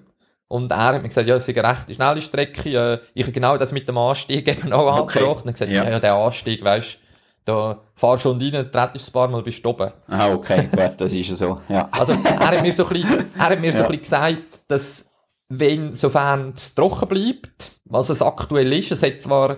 und 0.52 0.70
er 0.70 0.78
hat 0.78 1.02
mir 1.02 1.08
gesagt, 1.08 1.28
ja, 1.28 1.36
es 1.36 1.48
ist 1.48 1.58
eine 1.58 1.68
recht 1.68 1.94
schnelle 1.94 2.20
Strecke, 2.20 3.00
ich 3.14 3.22
habe 3.24 3.32
genau 3.32 3.56
das 3.56 3.72
mit 3.72 3.88
dem 3.88 3.98
Anstieg 3.98 4.46
eben 4.48 4.72
auch 4.72 4.86
Okay. 4.86 5.18
angesprochen, 5.20 5.48
und 5.48 5.48
er 5.48 5.48
hat 5.48 5.54
gesagt, 5.54 5.70
Ja. 5.72 5.84
ja, 5.84 5.90
ja, 5.90 6.00
der 6.00 6.14
Anstieg, 6.14 6.62
weisst 6.64 6.98
da 7.44 7.80
fahrst 7.96 8.24
du 8.24 8.28
schon 8.28 8.40
rein, 8.40 8.70
trittst 8.70 9.08
ein 9.08 9.12
paar 9.12 9.26
Mal, 9.26 9.42
bist 9.42 9.64
du 9.64 9.70
oben. 9.70 9.90
Ah, 10.06 10.32
okay, 10.32 10.68
gut, 10.70 10.92
das 10.98 11.12
ist 11.12 11.28
ja 11.30 11.34
so, 11.34 11.56
ja. 11.68 11.88
Also, 11.98 12.12
er 12.12 12.38
hat 12.38 12.62
mir 12.62 12.72
so 12.72 12.86
ein 12.86 12.92
bisschen, 12.92 13.24
er 13.36 13.48
hat 13.48 13.60
mir 13.60 13.72
so 13.72 13.78
ein 13.82 13.86
bisschen 13.88 14.02
gesagt, 14.02 14.60
dass, 14.68 15.10
wenn, 15.48 15.92
sofern 15.96 16.52
es 16.54 16.72
trocken 16.72 17.08
bleibt, 17.08 17.72
was 17.86 18.10
es 18.10 18.22
aktuell 18.22 18.72
ist, 18.74 18.92
es 18.92 19.02
hat 19.02 19.20
zwar, 19.22 19.56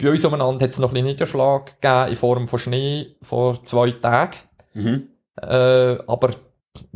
bei 0.00 0.08
uns 0.10 0.24
umeinander 0.24 0.62
hat 0.64 0.70
es 0.70 0.78
noch 0.78 0.90
ein 0.90 0.94
bisschen 0.94 1.06
Niederschlag 1.08 1.80
gegeben 1.80 2.10
in 2.10 2.16
Form 2.16 2.46
von 2.46 2.58
Schnee 2.60 3.16
vor 3.22 3.64
zwei 3.64 3.90
Tagen, 3.90 4.36
Mhm. 4.74 5.08
äh, 5.42 5.96
aber, 6.06 6.30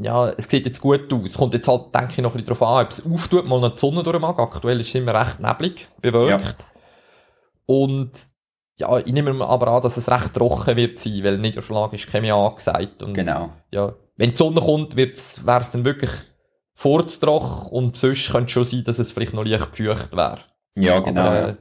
ja, 0.02 0.30
es 0.30 0.44
sieht 0.48 0.66
jetzt 0.66 0.80
gut 0.80 1.12
aus. 1.12 1.30
Es 1.30 1.36
kommt 1.38 1.54
jetzt 1.54 1.68
halt, 1.68 1.94
denke 1.94 2.12
ich, 2.12 2.18
noch 2.18 2.34
ein 2.34 2.44
bisschen 2.44 2.58
darauf 2.60 2.62
an, 2.62 2.84
ob 2.84 2.90
es 2.90 3.06
auftut, 3.06 3.46
mal 3.46 3.60
noch 3.60 3.74
die 3.74 3.78
Sonne 3.78 4.02
durch 4.02 4.20
mag. 4.20 4.38
Aktuell 4.38 4.80
ist 4.80 4.88
es 4.88 4.94
immer 4.94 5.14
recht 5.14 5.40
neblig, 5.40 5.88
bewölkt. 6.00 6.66
Und, 7.66 8.10
ja, 8.78 8.98
ich 8.98 9.12
nehme 9.12 9.44
aber 9.46 9.68
an, 9.68 9.82
dass 9.82 9.96
es 9.96 10.10
recht 10.10 10.34
trocken 10.34 10.76
wird 10.76 10.98
sein, 10.98 11.22
weil 11.22 11.38
Niederschlag 11.38 11.92
ist 11.92 12.08
keine 12.08 12.34
angesagt. 12.34 13.02
Und, 13.02 13.14
Genau. 13.14 13.50
ja, 13.70 13.94
wenn 14.16 14.30
die 14.30 14.36
Sonne 14.36 14.60
kommt, 14.60 14.96
wäre 14.96 15.12
es 15.12 15.70
dann 15.70 15.84
wirklich 15.84 16.10
furztrocken 16.74 17.72
und 17.72 17.96
sonst 17.96 18.30
könnte 18.30 18.46
es 18.46 18.52
schon 18.52 18.64
sein, 18.64 18.84
dass 18.84 18.98
es 18.98 19.12
vielleicht 19.12 19.34
noch 19.34 19.44
leicht 19.44 19.72
gefeucht 19.76 20.16
wäre. 20.16 20.40
Ja, 20.76 20.98
genau. 21.00 21.20
Aber 21.20 21.34
ja. 21.34 21.48
äh, 21.48 21.56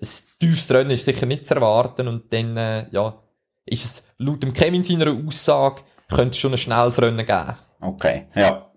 ein 0.00 0.08
teures 0.40 0.70
Rennen 0.70 0.90
ist 0.90 1.04
sicher 1.06 1.26
nicht 1.26 1.46
zu 1.46 1.54
erwarten 1.54 2.06
und 2.06 2.32
dann, 2.32 2.56
äh, 2.56 2.86
ja, 2.90 3.18
ist 3.64 3.84
es 3.84 4.06
laut 4.18 4.42
dem 4.42 4.52
Kevin 4.52 4.84
seiner 4.84 5.10
Aussage, 5.26 5.82
könnte 6.08 6.30
es 6.30 6.38
schon 6.38 6.52
ein 6.52 6.58
schnelles 6.58 7.00
Rennen 7.00 7.24
geben. 7.24 7.54
Okay, 7.80 8.26
ja. 8.34 8.70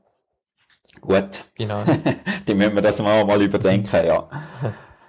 Gut, 1.02 1.44
Genau. 1.56 1.84
dann 2.46 2.58
müssen 2.58 2.76
wir 2.76 2.82
das 2.82 3.00
mal, 3.00 3.26
mal 3.26 3.42
überdenken, 3.42 4.06
ja. 4.06 4.30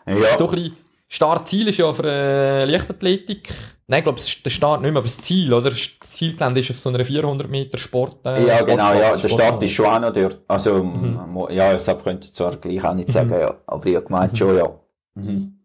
Ja, 0.04 0.36
so 0.36 0.48
ein 0.48 0.56
bisschen 0.56 0.76
Startziel 1.12 1.68
ist 1.68 1.76
ja 1.76 1.92
für 1.92 2.04
äh, 2.04 2.64
Leichtathletik. 2.64 3.52
Nein, 3.86 3.98
ich 3.98 4.04
glaube, 4.04 4.20
der 4.44 4.50
Start 4.50 4.80
nicht 4.80 4.92
mehr, 4.92 4.98
aber 4.98 5.06
das 5.06 5.18
Ziel, 5.18 5.52
oder? 5.52 5.68
Das 5.68 5.90
Zielgelände 6.00 6.60
ist 6.60 6.70
auf 6.70 6.78
so 6.78 6.88
einer 6.88 7.04
400 7.04 7.50
Meter 7.50 7.76
Sport. 7.76 8.24
Äh, 8.24 8.46
ja, 8.46 8.62
genau, 8.62 8.94
ja. 8.94 9.14
Der 9.14 9.28
Start 9.28 9.62
ist 9.62 9.72
schon 9.72 9.84
auch 9.84 10.00
noch 10.00 10.12
dort. 10.14 10.40
Also, 10.48 10.82
mhm. 10.82 11.48
ja, 11.50 11.76
ich 11.76 11.84
könnte 12.02 12.28
ich 12.28 12.32
zwar 12.32 12.56
gleich 12.56 12.82
auch 12.82 12.94
nicht 12.94 13.10
sagen, 13.10 13.28
mhm. 13.28 13.40
ja. 13.40 13.54
Aber 13.66 13.84
ich 13.84 14.02
gemeint 14.02 14.32
mhm. 14.32 14.36
schon, 14.36 14.56
ja. 14.56 14.70
Mhm. 15.14 15.58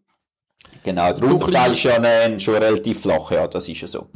Genau, 0.84 1.12
der 1.14 1.30
Unterteil 1.30 1.72
ist 1.72 1.82
ja 1.82 1.96
ein, 1.96 2.38
schon 2.38 2.56
relativ 2.56 3.00
flach, 3.00 3.30
ja, 3.30 3.48
das 3.48 3.66
ist 3.70 3.80
ja 3.80 3.88
so. 3.88 4.10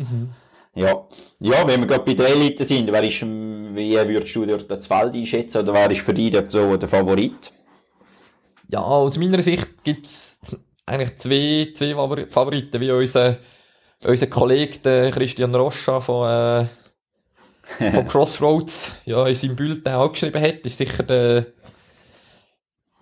Ja. 0.74 1.06
ja, 1.40 1.66
wenn 1.66 1.80
wir 1.80 1.86
gerade 1.86 2.04
bei 2.04 2.14
der 2.14 2.28
Elite 2.28 2.64
sind, 2.64 2.90
wer 2.90 3.04
ist, 3.04 3.20
wie 3.20 3.94
würdest 4.08 4.34
du 4.34 4.46
dort 4.46 4.70
das 4.70 4.86
Feld 4.86 5.14
einschätzen 5.14 5.62
oder 5.62 5.74
wer 5.74 5.90
ist 5.90 6.00
für 6.00 6.14
dich 6.14 6.30
dort 6.30 6.50
so 6.50 6.76
der 6.76 6.88
Favorit? 6.88 7.52
Ja, 8.68 8.80
aus 8.80 9.18
meiner 9.18 9.42
Sicht 9.42 9.84
gibt 9.84 10.06
es 10.06 10.40
eigentlich 10.86 11.18
zwei, 11.18 11.72
zwei 11.74 11.94
Favoriten, 12.30 12.80
wie 12.80 12.90
unser, 12.90 13.36
unser 14.04 14.26
Kollege 14.28 14.78
der 14.78 15.10
Christian 15.10 15.54
Rocha 15.54 16.00
von, 16.00 16.26
äh, 16.26 17.90
von 17.90 18.06
Crossroads 18.08 18.92
ja, 19.04 19.26
in 19.26 19.34
seinem 19.34 19.56
Bulletin 19.56 19.92
auch 19.92 20.10
geschrieben 20.10 20.40
hat, 20.40 20.60
ist 20.60 20.78
sicher 20.78 21.02
der, 21.02 21.46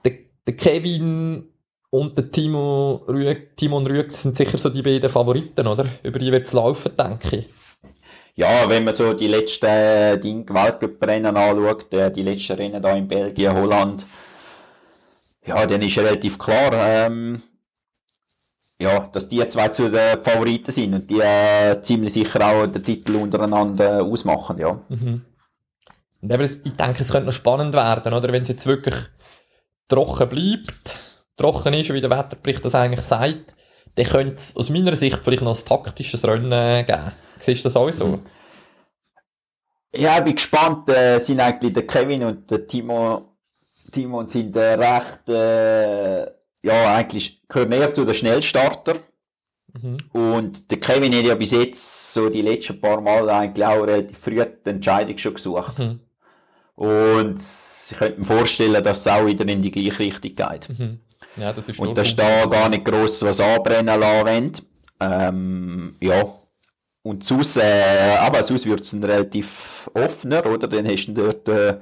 der, 0.04 0.12
der 0.44 0.56
Kevin 0.56 1.50
und 1.90 2.18
der 2.18 2.32
Timo 2.32 3.04
Rüeg, 3.06 3.56
Timon 3.56 3.86
Rüeg 3.86 4.12
sind 4.12 4.36
sicher 4.36 4.58
so 4.58 4.70
die 4.70 4.82
beiden 4.82 5.08
Favoriten, 5.08 5.68
oder? 5.68 5.86
Über 6.02 6.18
die 6.18 6.32
wird 6.32 6.48
es 6.48 6.52
laufen, 6.52 6.96
denke 6.96 7.36
ich. 7.36 7.59
Ja, 8.40 8.70
wenn 8.70 8.84
man 8.84 8.94
so 8.94 9.12
die 9.12 9.28
letzten 9.28 10.18
Ding 10.22 10.48
Weltcup-Rennen 10.48 11.36
anschaut, 11.36 11.92
äh, 11.92 12.10
die 12.10 12.22
letzten 12.22 12.54
Rennen 12.54 12.80
da 12.80 12.96
in 12.96 13.06
Belgien, 13.06 13.54
Holland, 13.54 14.06
ja, 15.44 15.66
dann 15.66 15.82
ist 15.82 15.98
relativ 15.98 16.38
klar, 16.38 16.72
ähm, 16.72 17.42
ja, 18.80 19.00
dass 19.08 19.28
die 19.28 19.46
zwei 19.46 19.68
zu 19.68 19.90
den 19.90 20.24
Favoriten 20.24 20.72
sind 20.72 20.94
und 20.94 21.10
die 21.10 21.20
äh, 21.20 21.82
ziemlich 21.82 22.14
sicher 22.14 22.40
auch 22.46 22.66
den 22.66 22.82
Titel 22.82 23.16
untereinander 23.16 24.02
ausmachen, 24.02 24.56
ja. 24.56 24.80
Mhm. 24.88 25.20
Und 26.22 26.32
eben, 26.32 26.60
ich 26.64 26.76
denke, 26.76 27.02
es 27.02 27.10
könnte 27.10 27.26
noch 27.26 27.34
spannend 27.34 27.74
werden, 27.74 28.14
oder? 28.14 28.32
Wenn 28.32 28.44
es 28.44 28.48
jetzt 28.48 28.66
wirklich 28.66 28.94
trocken 29.86 30.30
bleibt, 30.30 30.98
trocken 31.36 31.74
ist, 31.74 31.92
wie 31.92 32.00
der 32.00 32.08
Wetterbericht 32.08 32.64
das 32.64 32.74
eigentlich 32.74 33.02
sagt, 33.02 33.54
dann 33.94 34.06
könnte 34.06 34.36
es 34.36 34.56
aus 34.56 34.70
meiner 34.70 34.94
Sicht 34.96 35.18
vielleicht 35.22 35.42
noch 35.42 35.58
ein 35.58 35.64
taktisches 35.64 36.24
Rennen 36.26 36.86
geben. 36.86 37.12
Siehst 37.38 37.64
du 37.64 37.68
das 37.68 37.76
auch 37.76 37.90
so? 37.90 38.06
Mhm. 38.06 38.26
Ja, 39.94 40.18
ich 40.18 40.24
bin 40.24 40.34
gespannt. 40.36 40.88
Äh, 40.88 41.18
sind 41.18 41.40
eigentlich 41.40 41.72
der 41.72 41.86
Kevin 41.86 42.24
und 42.24 42.50
der 42.50 42.66
Timo, 42.66 43.36
Timo 43.90 44.26
sind 44.26 44.54
äh, 44.56 44.74
recht, 44.74 45.28
äh, 45.28 46.22
ja, 46.62 46.94
eigentlich 46.94 47.42
gehören 47.48 47.72
eher 47.72 47.92
zu 47.92 48.04
den 48.04 48.14
Schnellstarter. 48.14 48.96
Mhm. 49.72 49.98
Und 50.12 50.70
der 50.70 50.80
Kevin 50.80 51.14
hat 51.14 51.24
ja 51.24 51.34
bis 51.34 51.52
jetzt 51.52 52.12
so 52.12 52.28
die 52.28 52.42
letzten 52.42 52.80
paar 52.80 53.00
Mal 53.00 53.28
eigentlich 53.30 53.66
auch 53.66 53.82
relativ 53.82 54.18
früh 54.18 54.44
die 54.44 54.70
Entscheidung 54.70 55.18
schon 55.18 55.34
gesucht. 55.34 55.78
Mhm. 55.78 56.00
Und 56.74 57.38
ich 57.38 57.96
könnte 57.98 58.18
mir 58.18 58.24
vorstellen, 58.24 58.82
dass 58.82 59.00
es 59.00 59.08
auch 59.08 59.26
wieder 59.26 59.46
in 59.46 59.62
die 59.62 59.70
gleiche 59.70 59.98
Richtung 59.98 60.34
geht. 60.34 60.68
Mhm. 60.78 61.00
Ja, 61.36 61.52
das 61.52 61.68
ist 61.68 61.78
Und 61.78 61.96
dass 61.96 62.14
da 62.14 62.46
gar 62.46 62.68
nicht 62.68 62.84
gross 62.84 63.22
was 63.22 63.40
anbrennen 63.40 64.00
lassen 64.00 64.52
ähm, 65.00 65.96
ja. 66.00 66.34
Und 67.02 67.24
sonst, 67.24 67.56
äh, 67.56 68.16
aber 68.18 68.42
sonst 68.42 68.66
wird 68.66 68.82
es 68.82 68.94
relativ 69.02 69.90
offener, 69.94 70.44
oder? 70.44 70.68
Dann 70.68 70.86
hast 70.86 71.06
du 71.06 71.12
dort 71.12 71.48
äh, 71.48 71.78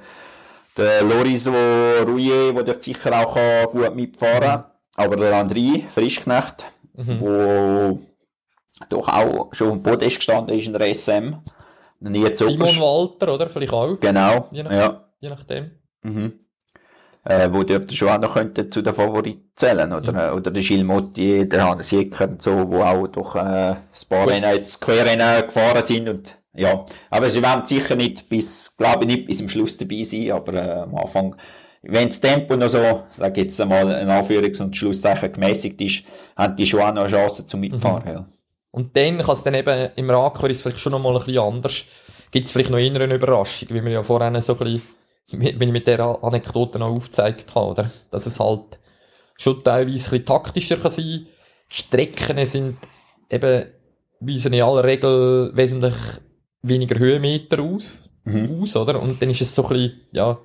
den 0.76 1.08
Loriso 1.08 1.50
Rouillet, 1.50 2.54
der 2.54 2.62
dort 2.62 2.82
sicher 2.84 3.20
auch 3.20 3.34
kann 3.34 3.66
gut 3.72 3.96
mitfahren 3.96 4.40
kann. 4.40 4.60
Mhm. 4.60 4.64
Aber 4.94 5.16
der 5.16 5.44
André 5.44 5.88
Frischknecht, 5.88 6.66
mhm. 6.94 7.20
wo 7.20 7.98
doch 8.88 9.08
auch 9.08 9.52
schon 9.52 9.72
im 9.72 9.82
Podest 9.82 10.16
gestanden 10.16 10.56
ist 10.56 10.66
in 10.66 10.72
der 10.72 10.94
SM. 10.94 11.34
Simon 12.00 12.78
Walter, 12.78 13.34
oder? 13.34 13.50
Vielleicht 13.50 13.72
auch. 13.72 13.98
Genau, 13.98 14.48
je, 14.52 14.62
nach, 14.62 14.70
ja. 14.70 15.04
je 15.18 15.28
nachdem. 15.30 15.70
Mhm 16.02 16.38
äh, 17.28 17.52
wo 17.52 17.62
dort 17.62 17.92
schon 17.92 18.08
auch 18.08 18.18
noch 18.18 18.34
könnten 18.34 18.72
zu 18.72 18.80
den 18.80 18.94
Favoriten 18.94 19.50
zählen, 19.54 19.92
oder, 19.92 20.30
mhm. 20.30 20.38
oder 20.38 20.50
der 20.50 20.62
Gilles 20.62 20.84
Motti, 20.84 21.46
der 21.46 21.68
Hannes 21.68 21.90
Jecker 21.90 22.24
und 22.24 22.40
so, 22.40 22.70
wo 22.70 22.80
auch 22.80 23.06
doch, 23.08 23.36
äh, 23.36 23.40
ein 23.40 23.78
paar 24.08 24.26
Rennen 24.26 24.50
jetzt 24.54 24.80
Querrennen 24.80 25.42
gefahren 25.42 25.82
sind 25.82 26.08
und, 26.08 26.38
ja. 26.54 26.86
Aber 27.10 27.28
sie 27.28 27.42
werden 27.42 27.66
sicher 27.66 27.96
nicht 27.96 28.30
bis, 28.30 28.74
glaube 28.76 29.04
ich 29.04 29.08
nicht 29.08 29.26
bis 29.26 29.38
zum 29.38 29.50
Schluss 29.50 29.76
dabei 29.76 30.02
sein, 30.04 30.32
aber, 30.32 30.54
äh, 30.54 30.80
am 30.80 30.96
Anfang, 30.96 31.36
wenn 31.82 32.08
das 32.08 32.20
Tempo 32.20 32.56
noch 32.56 32.70
so, 32.70 33.04
sag 33.10 33.36
jetzt 33.36 33.60
einmal, 33.60 33.94
ein 33.94 34.08
Anführungs- 34.08 34.62
und 34.62 34.74
Schlusszeichen 34.74 35.30
gemäßigt 35.30 35.80
ist, 35.82 36.04
haben 36.34 36.56
die 36.56 36.66
schon 36.66 36.80
auch 36.80 36.94
noch 36.94 37.02
eine 37.02 37.10
Chance 37.10 37.44
zum 37.44 37.60
Mitfahren, 37.60 38.04
mhm. 38.04 38.10
ja. 38.10 38.26
Und 38.70 38.96
dann 38.96 39.18
kann 39.18 39.34
es 39.34 39.42
dann 39.42 39.54
eben 39.54 39.90
im 39.96 40.10
Radquer 40.10 40.48
ist 40.48 40.62
vielleicht 40.62 40.78
schon 40.78 40.92
noch 40.92 41.02
mal 41.02 41.16
ein 41.16 41.24
bisschen 41.24 41.42
anders. 41.42 41.84
Gibt 42.30 42.46
es 42.46 42.52
vielleicht 42.52 42.70
noch 42.70 42.78
eine 42.78 43.14
Überraschung, 43.14 43.68
wie 43.70 43.82
wir 43.82 43.90
ja 43.90 44.02
vorhin 44.02 44.38
so 44.40 44.52
ein 44.54 44.58
bisschen 44.58 44.82
wenn 45.32 45.68
ich 45.68 45.72
mit 45.72 45.86
dieser 45.86 46.22
Anekdote 46.22 46.78
noch 46.78 46.88
aufgezeigt 46.88 47.54
habe, 47.54 47.70
oder? 47.70 47.90
Dass 48.10 48.26
es 48.26 48.40
halt 48.40 48.78
schon 49.36 49.62
teilweise 49.62 50.16
ein 50.16 50.24
taktischer 50.24 50.76
kann 50.76 50.90
sein 50.90 51.26
Strecken 51.68 52.44
sind 52.46 52.78
eben, 53.30 53.66
weisen 54.20 54.52
in 54.52 54.62
aller 54.62 54.84
Regel 54.84 55.52
wesentlich 55.54 55.94
weniger 56.62 56.98
Höhenmeter 56.98 57.60
aus, 57.60 57.92
mhm. 58.24 58.62
aus, 58.62 58.74
oder? 58.76 59.00
Und 59.00 59.20
dann 59.20 59.30
ist 59.30 59.42
es 59.42 59.54
so 59.54 59.64
ein 59.64 59.68
bisschen, 59.68 60.00
ja, 60.12 60.38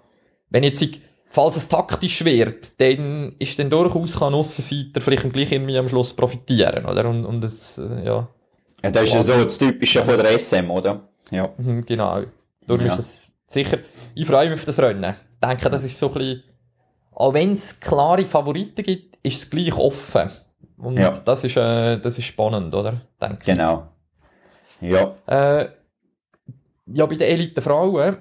wenn 0.49 0.63
jetzt 0.63 0.81
ich, 0.81 1.01
falls 1.25 1.55
es 1.55 1.69
taktisch 1.69 2.23
wird, 2.25 2.79
dann 2.79 3.35
ist 3.39 3.57
dann 3.57 3.69
durchaus 3.69 4.19
kann 4.19 4.33
Aussenseiter 4.33 5.01
vielleicht 5.01 5.31
gleich 5.31 5.51
irgendwie 5.51 5.77
am 5.77 5.87
Schluss 5.87 6.13
profitieren, 6.13 6.85
oder? 6.85 7.09
Und, 7.09 7.25
und 7.25 7.41
das, 7.41 7.77
äh, 7.77 8.05
ja. 8.05 8.27
Ja, 8.83 8.91
das 8.91 9.03
ist 9.03 9.13
ja 9.13 9.21
so 9.21 9.43
das 9.43 9.57
Typische 9.57 10.03
von 10.03 10.17
der 10.17 10.37
SM, 10.37 10.69
oder? 10.69 11.07
Ja. 11.31 11.49
Mhm, 11.57 11.85
genau. 11.85 12.21
Darum 12.67 12.85
ja. 12.85 12.93
ist 12.93 12.99
es 12.99 13.22
sicher, 13.53 13.79
ich 14.15 14.27
freue 14.27 14.49
mich 14.49 14.59
auf 14.59 14.65
das 14.65 14.79
Rennen. 14.79 15.13
Ich 15.31 15.47
denke, 15.47 15.69
das 15.69 15.83
ist 15.83 15.97
so 15.97 16.07
ein 16.07 16.13
bisschen, 16.13 16.43
auch 17.11 17.33
wenn 17.33 17.53
es 17.53 17.79
klare 17.79 18.25
Favoriten 18.25 18.83
gibt, 18.83 19.17
ist 19.23 19.37
es 19.37 19.49
gleich 19.49 19.75
offen. 19.75 20.29
Und 20.77 20.97
ja. 20.97 21.11
das, 21.11 21.43
ist, 21.43 21.55
äh, 21.55 21.97
das 21.99 22.17
ist 22.17 22.25
spannend, 22.25 22.73
oder? 22.73 23.01
Denke 23.21 23.43
genau. 23.45 23.87
Ja. 24.81 25.15
Äh, 25.27 25.69
ja, 26.87 27.05
bei 27.05 27.15
den 27.15 27.27
Elite-Frauen 27.27 28.17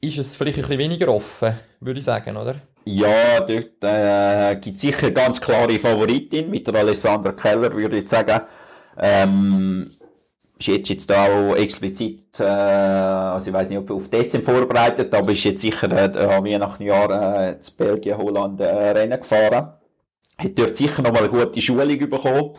ist 0.00 0.18
es 0.18 0.36
vielleicht 0.36 0.58
ein 0.58 0.62
bisschen 0.62 0.78
weniger 0.78 1.08
offen, 1.08 1.54
würde 1.80 2.00
ich 2.00 2.04
sagen, 2.04 2.36
oder? 2.36 2.56
Ja, 2.84 3.40
dort 3.40 3.82
äh, 3.84 4.56
gibt 4.56 4.76
es 4.76 4.82
sicher 4.82 5.10
ganz 5.12 5.40
klare 5.40 5.78
Favoritin 5.78 6.50
mit 6.50 6.66
der 6.66 6.74
Alessandra 6.74 7.32
Keller, 7.32 7.72
würde 7.72 8.00
ich 8.00 8.08
sagen. 8.08 8.40
Ähm, 8.98 9.92
ist 10.62 10.74
jetzt, 10.74 10.88
jetzt 10.88 11.10
da 11.10 11.24
auch 11.24 11.56
explizit, 11.56 12.40
äh, 12.40 12.44
also 12.44 13.50
ich 13.50 13.54
weiß 13.54 13.70
nicht, 13.70 13.78
ob 13.78 13.90
auf 13.90 14.08
Dessen 14.08 14.42
vorbereitet, 14.42 15.14
aber 15.14 15.32
ist 15.32 15.44
jetzt 15.44 15.60
sicher 15.60 15.90
äh, 15.92 16.44
wie 16.44 16.56
nach 16.58 16.78
einem 16.78 16.88
Jahr 16.88 17.50
äh, 17.50 17.60
zu 17.60 17.74
Belgien, 17.74 18.16
Holland 18.16 18.60
äh, 18.60 18.90
Rennen 18.90 19.20
gefahren. 19.20 19.72
Hat 20.38 20.58
dort 20.58 20.76
sicher 20.76 21.02
nochmal 21.02 21.24
eine 21.24 21.30
gute 21.30 21.60
Schulung 21.60 21.98
bekommen. 21.98 22.54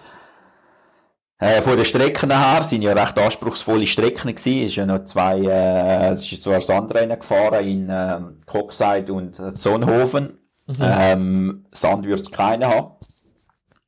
Äh, 1.39 1.61
von 1.61 1.75
den 1.75 1.85
Strecken 1.85 2.31
her 2.31 2.61
sind 2.61 2.83
ja 2.83 2.93
recht 2.93 3.17
anspruchsvolle 3.17 3.87
Strecken 3.87 4.33
gewesen. 4.33 4.63
Ist 4.63 4.75
ja 4.75 4.85
noch 4.85 5.05
zwei, 5.05 5.39
äh, 5.39 6.11
es 6.11 6.31
ist 6.31 6.43
zwar 6.43 6.61
Sandrennen 6.61 7.19
gefahren 7.19 7.65
in 7.65 7.89
äh, 7.89 8.19
Coxside 8.45 9.11
und 9.11 9.59
Zonhofen. 9.59 10.39
Mhm. 10.67 10.75
Ähm, 10.79 11.65
Sand 11.71 12.05
wird 12.05 12.21
es 12.21 12.31
keine 12.31 12.67
haben. 12.67 12.91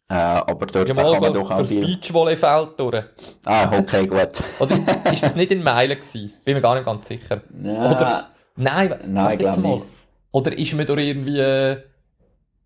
Äh, 0.07 0.13
aber 0.13 0.67
dort 0.67 0.87
kann 0.87 0.95
man 0.95 1.33
doch 1.33 1.49
auch 1.49 1.65
viel... 1.65 1.81
Beachvolleyfeld 1.81 2.79
durch. 2.79 3.03
Ah, 3.45 3.71
okay, 3.77 4.05
gut. 4.05 4.43
Oder 4.59 4.77
ist 5.11 5.23
das 5.23 5.35
nicht 5.35 5.51
in 5.51 5.63
Meilen 5.63 5.97
gewesen? 5.97 6.33
Bin 6.43 6.55
mir 6.55 6.61
gar 6.61 6.75
nicht 6.75 6.85
ganz 6.85 7.07
sicher. 7.07 7.41
Ja. 7.63 7.91
Oder, 7.91 8.29
nein, 8.55 8.99
nein 9.07 9.37
glaube 9.37 9.61
nicht. 9.61 9.83
Oder 10.31 10.57
ist 10.57 10.73
man 10.75 10.85
durch 10.85 11.01
irgendwie 11.01 11.39
äh, 11.39 11.77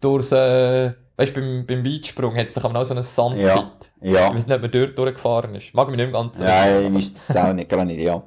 durchs, 0.01 0.33
äh, 0.33 0.91
weißt 1.15 1.35
du, 1.35 1.39
beim, 1.39 1.65
beim 1.65 1.83
Beachsprung 1.83 2.35
hat 2.35 2.47
es 2.47 2.53
doch 2.55 2.63
auch 2.63 2.83
so 2.83 2.93
einen 2.93 3.03
Sandpit. 3.03 3.43
Ja. 3.45 3.71
ja. 4.01 4.27
Ich 4.27 4.35
weiß 4.35 4.47
nicht, 4.47 4.55
ob 4.55 4.61
man 4.61 4.71
dort 4.71 4.97
durchgefahren 4.97 5.55
ist. 5.55 5.73
Mag 5.73 5.87
mich 5.87 5.97
nicht 5.97 6.11
ganz 6.11 6.35
sicher. 6.35 6.49
Nein, 6.49 6.85
ich 6.87 6.93
weiß 6.93 7.29
es 7.29 7.37
auch 7.37 7.53
nicht, 7.53 7.69
gar 7.69 7.85
nicht, 7.85 8.01
ja. 8.01 8.21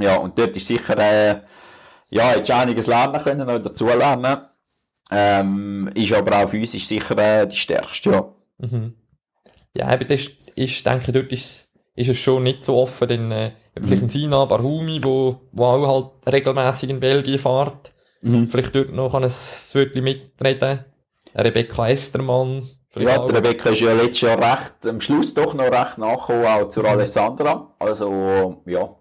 Ja, 0.00 0.16
und 0.16 0.36
dort 0.38 0.56
ist 0.56 0.66
sicher, 0.66 0.98
äh, 0.98 1.40
ja, 2.10 2.30
hättest 2.30 2.50
du 2.50 2.56
einiges 2.56 2.86
lernen 2.86 3.22
können 3.22 3.42
oder 3.42 3.60
dazulernen. 3.60 4.38
Ähm, 5.10 5.90
ist 5.94 6.12
aber 6.12 6.42
auch 6.42 6.48
physisch 6.48 6.86
sicher 6.86 7.16
äh, 7.18 7.46
die 7.46 7.56
stärkste, 7.56 8.10
ja. 8.10 8.34
Mhm. 8.58 8.94
Ja, 9.74 9.92
eben 9.94 10.08
das 10.08 10.28
ist, 10.54 10.86
denke 10.86 11.04
ich, 11.06 11.12
dort 11.12 11.32
ist, 11.32 11.74
ist 11.94 12.08
es 12.08 12.16
schon 12.16 12.42
nicht 12.42 12.64
so 12.64 12.76
offen, 12.76 13.08
denn 13.08 13.32
äh, 13.32 13.52
vielleicht 13.74 14.02
ein 14.02 14.06
mhm. 14.06 14.10
Sina 14.10 14.44
Barhumi, 14.44 15.02
wo, 15.02 15.40
wo 15.52 15.64
auch 15.64 15.88
halt 16.24 16.34
regelmäßig 16.34 16.90
in 16.90 17.00
Belgien 17.00 17.38
fährt, 17.38 17.92
mhm. 18.20 18.48
vielleicht 18.48 18.74
dort 18.74 18.92
noch 18.92 19.14
ein 19.14 19.22
Wörtchen 19.22 20.04
mitreden. 20.04 20.84
Rebecca 21.34 21.88
Estermann. 21.88 22.68
Ja, 22.96 23.24
die 23.24 23.32
Rebecca 23.32 23.70
ist 23.70 23.80
ja 23.80 23.92
letztes 23.92 24.22
Jahr 24.22 24.38
recht, 24.38 24.86
am 24.86 25.00
Schluss 25.00 25.34
doch 25.34 25.54
noch 25.54 25.70
recht 25.70 25.98
nachgekommen, 25.98 26.46
auch 26.46 26.66
zur 26.68 26.82
mhm. 26.82 26.88
Alessandra. 26.90 27.74
Also, 27.78 28.62
ja. 28.66 28.94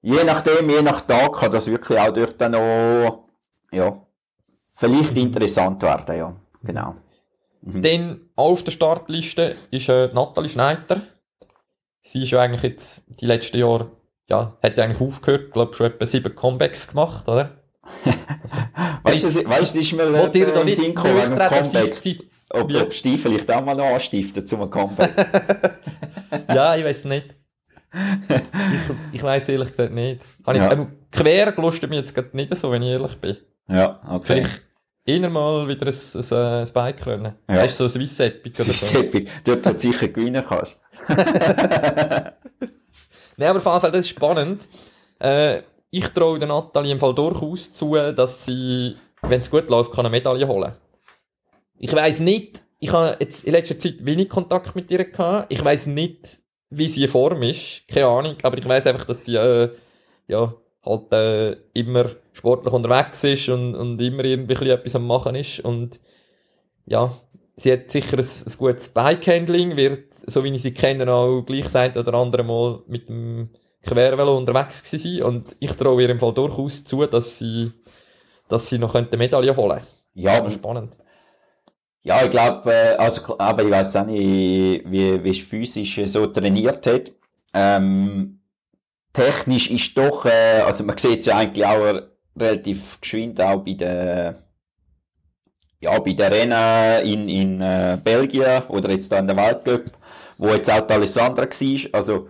Je 0.00 0.22
nachdem, 0.24 0.70
je 0.70 0.82
nach 0.82 1.00
Tag 1.00 1.32
kann 1.32 1.50
das 1.50 1.68
wirklich 1.68 1.98
auch 1.98 2.12
dort 2.12 2.40
noch, 2.40 3.24
ja, 3.72 4.00
vielleicht 4.78 5.16
interessant 5.16 5.82
werden, 5.82 6.16
ja. 6.16 6.36
Genau. 6.62 6.94
Mhm. 7.62 7.82
Dann 7.82 8.20
auf 8.36 8.62
der 8.62 8.70
Startliste 8.70 9.56
ist 9.70 9.88
äh, 9.88 10.08
Nathalie 10.12 10.48
Schneider. 10.48 11.02
Sie 12.00 12.22
ist 12.22 12.30
ja 12.30 12.40
eigentlich 12.40 12.62
jetzt 12.62 13.02
die 13.20 13.26
letzten 13.26 13.58
Jahre, 13.58 13.90
ja, 14.28 14.56
hat 14.62 14.78
ja 14.78 14.84
eigentlich 14.84 15.00
aufgehört, 15.00 15.52
glaube 15.52 15.74
schon 15.74 15.86
etwa 15.86 16.06
sieben 16.06 16.34
Comebacks 16.34 16.88
gemacht, 16.88 17.28
oder? 17.28 17.50
Also, 19.02 19.28
weißt 19.28 19.36
du, 19.36 19.48
weißt 19.48 19.76
ist 19.76 19.92
mir 19.94 20.02
äh, 20.02 20.30
dir 20.30 20.46
da 20.52 20.62
nicht 20.62 20.78
wegen 20.78 20.94
Comeback, 20.94 22.20
ob, 22.50 22.72
ob 22.74 22.92
Steve 22.92 23.18
vielleicht 23.18 23.50
auch 23.50 23.64
mal 23.64 23.74
noch 23.74 23.94
anstiften 23.94 24.46
zum 24.46 24.68
Comeback. 24.70 25.10
ja, 26.48 26.76
ich 26.76 26.84
weiß 26.84 27.04
nicht. 27.04 27.34
ich, 27.92 29.14
ich 29.14 29.22
weiß 29.22 29.48
ehrlich 29.48 29.70
gesagt 29.70 29.92
nicht. 29.92 30.22
Habe 30.46 30.58
ja. 30.58 30.66
ich, 30.66 30.72
ähm, 30.72 30.92
quer 31.10 31.52
gelustet 31.52 31.88
mich 31.88 31.98
jetzt 31.98 32.14
gerade 32.14 32.36
nicht 32.36 32.54
so, 32.56 32.70
wenn 32.70 32.82
ich 32.82 32.90
ehrlich 32.90 33.16
bin. 33.16 33.36
Ja, 33.68 34.00
okay. 34.08 34.44
Vielleicht 34.44 34.67
eher 35.08 35.30
mal 35.30 35.66
wieder 35.66 35.86
ein, 35.86 35.94
ein, 36.14 36.66
ein 36.66 36.72
Bike 36.72 37.02
können. 37.02 37.34
Ja. 37.48 37.56
Weißt 37.56 37.80
du, 37.80 37.88
so 37.88 37.98
ein 37.98 38.06
Swiss 38.06 38.20
Epic 38.20 38.62
oder 38.62 38.72
Swiss 38.72 38.92
so. 38.92 38.98
Epic. 38.98 39.30
Dort 39.44 39.66
hat 39.66 39.80
sicher 39.80 40.08
gewinnen 40.08 40.44
kannst. 40.46 40.76
Nein, 41.08 41.18
aber 43.50 43.58
auf 43.58 43.64
jeden 43.64 43.80
Fall, 43.80 43.92
das 43.92 44.00
ist 44.00 44.10
spannend. 44.10 44.68
Äh, 45.18 45.62
ich 45.90 46.06
traue 46.08 46.38
der 46.38 46.48
Nathalie 46.48 46.92
im 46.92 47.00
Fall 47.00 47.14
durchaus 47.14 47.72
zu, 47.72 47.94
dass 47.94 48.44
sie, 48.44 48.94
wenn 49.22 49.40
es 49.40 49.50
gut 49.50 49.70
läuft, 49.70 49.92
kann 49.92 50.04
eine 50.04 50.10
Medaille 50.10 50.46
holen. 50.46 50.74
Ich 51.78 51.94
weiss 51.94 52.20
nicht, 52.20 52.62
ich 52.78 52.92
habe 52.92 53.16
jetzt 53.20 53.44
in 53.44 53.52
letzter 53.52 53.78
Zeit 53.78 54.04
wenig 54.04 54.28
Kontakt 54.28 54.76
mit 54.76 54.90
ihr 54.90 55.04
gehabt. 55.04 55.52
Ich 55.52 55.64
weiss 55.64 55.86
nicht, 55.86 56.40
wie 56.70 56.88
sie 56.88 57.04
in 57.04 57.08
Form 57.08 57.42
ist. 57.42 57.84
Keine 57.88 58.06
Ahnung. 58.06 58.36
Aber 58.42 58.58
ich 58.58 58.68
weiss 58.68 58.86
einfach, 58.86 59.04
dass 59.04 59.24
sie, 59.24 59.36
äh, 59.36 59.70
ja, 60.26 60.54
halt, 60.88 61.12
äh, 61.12 61.56
immer 61.74 62.06
sportlich 62.32 62.72
unterwegs 62.72 63.22
ist 63.24 63.48
und, 63.48 63.74
und 63.74 64.00
immer 64.00 64.24
irgendwie 64.24 64.70
etwas 64.70 64.96
am 64.96 65.06
machen 65.06 65.34
ist. 65.34 65.60
Und, 65.60 66.00
ja, 66.86 67.12
sie 67.56 67.72
hat 67.72 67.90
sicher 67.90 68.18
ein, 68.18 68.24
ein 68.24 68.52
gutes 68.58 68.88
Bikehandling, 68.88 69.76
wird, 69.76 70.14
so 70.26 70.42
wie 70.44 70.50
ich 70.50 70.62
sie 70.62 70.74
kenne, 70.74 71.12
auch 71.12 71.42
gleich 71.42 71.68
sein 71.68 71.96
oder 71.96 72.14
andere 72.14 72.44
Mal 72.44 72.82
mit 72.86 73.08
dem 73.08 73.50
Quervelo 73.82 74.36
unterwegs 74.36 74.82
gewesen 74.82 75.22
Und 75.22 75.56
ich 75.60 75.72
traue 75.72 76.02
ihr 76.02 76.10
im 76.10 76.18
Fall 76.20 76.34
durchaus 76.34 76.84
zu, 76.84 77.06
dass 77.06 77.38
sie, 77.38 77.72
dass 78.48 78.68
sie 78.68 78.78
noch 78.78 78.94
eine 78.94 79.08
Medaille 79.16 79.54
holen 79.56 79.78
könnte. 79.78 79.86
Ja, 80.14 80.50
spannend. 80.50 80.96
Ja, 82.02 82.24
ich 82.24 82.30
glaube, 82.30 82.72
äh, 82.72 82.96
also, 82.96 83.38
aber 83.38 83.64
ich 83.64 83.70
weiß 83.70 83.96
auch 83.96 84.06
nicht, 84.06 84.90
wie, 84.90 85.22
wie 85.22 85.30
es 85.30 85.42
physisch 85.42 86.00
so 86.06 86.26
trainiert 86.26 86.86
hat. 86.86 87.12
Ähm, 87.52 88.37
technisch 89.12 89.70
ist 89.70 89.96
doch, 89.96 90.24
äh, 90.26 90.60
also 90.64 90.84
man 90.84 90.98
sieht 90.98 91.20
es 91.20 91.26
ja 91.26 91.36
eigentlich 91.36 91.64
auch 91.64 92.02
relativ 92.38 93.00
geschwind 93.00 93.40
auch 93.40 93.64
bei 93.64 93.74
den, 93.74 94.36
ja, 95.80 95.98
bei 95.98 96.12
den 96.12 96.32
Rennen 96.32 97.06
in, 97.06 97.28
in 97.28 97.60
äh, 97.60 97.98
Belgien 98.02 98.62
oder 98.68 98.90
jetzt 98.90 99.10
da 99.12 99.18
in 99.18 99.26
der 99.26 99.36
Weltcup, 99.36 99.92
wo 100.38 100.48
jetzt 100.48 100.70
auch 100.70 100.86
die 100.86 100.94
Alessandra 100.94 101.44
war. 101.44 101.88
Also, 101.92 102.28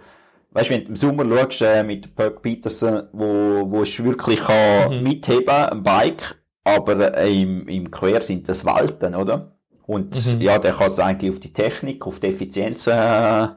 weißt 0.53 0.71
du, 0.71 0.75
wenn 0.75 0.85
du 0.85 0.89
im 0.89 0.97
Sommer 0.97 1.25
schaust, 1.25 1.63
äh, 1.63 1.83
mit 1.83 2.15
Perk 2.15 2.43
Peterson, 2.43 3.09
wo, 3.13 3.71
wo 3.71 3.83
es 3.83 4.03
wirklich 4.03 4.41
kann 4.41 4.99
mhm. 4.99 5.03
mitheben, 5.03 5.49
ein 5.49 5.83
Bike, 5.83 6.37
aber 6.65 7.17
äh, 7.17 7.43
im, 7.43 7.67
im 7.69 7.91
Quer 7.91 8.21
sind 8.21 8.49
das 8.49 8.65
Welten, 8.65 9.15
oder? 9.15 9.59
Und 9.87 10.15
mhm. 10.15 10.41
ja, 10.43 10.59
der 10.59 10.73
kann 10.73 10.89
es 10.89 11.01
eigentlich 11.01 11.33
auf 11.33 11.41
die 11.41 11.53
Technik, 11.53 12.07
auf 12.07 12.21
die 12.21 12.27
Effizienz 12.27 12.87
äh, 12.87 13.49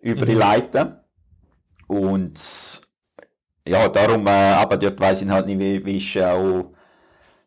überleiten. 0.00 0.88
Mhm. 0.88 0.99
Und 1.90 2.80
ja, 3.66 3.88
darum, 3.88 4.24
äh, 4.28 4.30
aber 4.30 4.76
dort 4.76 5.00
weiss 5.00 5.22
ich 5.22 5.28
halt 5.28 5.46
nicht, 5.46 5.58
wie, 5.58 5.84
wie 5.84 5.96
ich 5.96 6.22
auch 6.22 6.66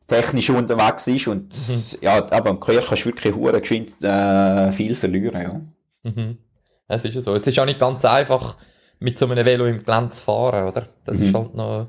technisch 0.05 0.50
unterwegs 0.50 1.07
ist. 1.07 1.29
Und 1.29 1.53
mhm. 1.53 1.97
ja, 2.01 2.17
aber 2.29 2.49
am 2.49 2.60
Quer 2.60 2.82
kannst 2.82 3.06
du 3.06 3.10
wirklich 3.10 3.34
hure 3.34 3.62
geschwind 3.62 4.03
äh, 4.03 4.69
viel 4.73 4.95
verlieren. 4.95 5.41
Ja. 6.03 6.12
Mhm. 6.12 6.38
Es 6.89 7.06
ist 7.06 7.15
ja 7.15 7.21
so. 7.21 7.34
Es 7.36 7.47
ist 7.47 7.58
auch 7.58 7.65
nicht 7.65 7.79
ganz 7.79 8.03
einfach, 8.03 8.58
mit 8.99 9.17
so 9.17 9.27
einem 9.27 9.45
Velo 9.45 9.65
im 9.65 9.82
Gelände 9.82 10.10
zu 10.10 10.21
fahren, 10.21 10.67
oder? 10.67 10.88
Das 11.06 11.21
ist 11.21 11.32
mhm. 11.32 11.38
halt 11.38 11.56
noch 11.56 11.88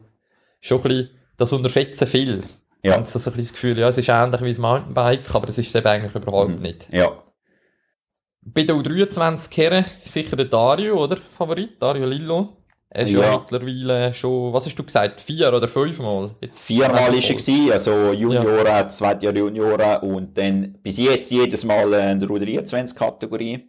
schon 0.61 0.79
ein 0.79 0.83
bisschen, 0.85 1.11
das 1.37 1.53
unterschätzen 1.53 2.07
viel. 2.07 2.41
Ja. 2.85 2.95
Ganz 2.95 3.13
so 3.13 3.31
ein 3.31 3.37
das 3.37 3.53
Gefühl, 3.53 3.79
ja, 3.79 3.89
es 3.89 3.99
ist 3.99 4.09
ähnlich 4.09 4.43
wie 4.43 4.55
ein 4.55 4.61
Mountainbike, 4.61 5.35
aber 5.35 5.49
es 5.49 5.59
ist 5.59 5.69
es 5.69 5.75
eben 5.75 5.89
eigentlich 5.89 6.15
überhaupt 6.15 6.51
mhm. 6.51 6.63
nicht. 6.63 6.89
Ja. 6.93 7.11
Bei 8.47 8.63
der 8.65 8.77
U23 8.77 9.57
Herren 9.57 9.85
sicher 10.05 10.37
der 10.37 10.47
Dario, 10.47 11.03
oder? 11.03 11.19
Favorit, 11.33 11.81
Dario 11.81 12.07
Lillo. 12.07 12.59
Er 12.91 13.05
ist 13.05 13.13
ja. 13.13 13.21
ja 13.23 13.39
mittlerweile 13.39 14.15
schon, 14.15 14.53
was 14.53 14.67
hast 14.67 14.79
du 14.79 14.85
gesagt, 14.85 15.21
vier 15.21 15.53
oder 15.53 15.67
fünfmal? 15.67 16.37
Viermal 16.53 17.13
ist 17.15 17.29
er 17.29 17.35
gewesen, 17.35 17.73
also 17.73 18.13
Junioren, 18.13 18.67
ja. 18.67 18.89
zweites 18.89 19.25
Jahr 19.25 19.35
Junioren 19.35 19.97
und 20.09 20.39
dann 20.39 20.79
bis 20.81 20.99
jetzt 20.99 21.33
jedes 21.33 21.65
Mal 21.65 21.93
in 21.93 22.21
der 22.21 22.29
U23-Kategorie. 22.29 23.69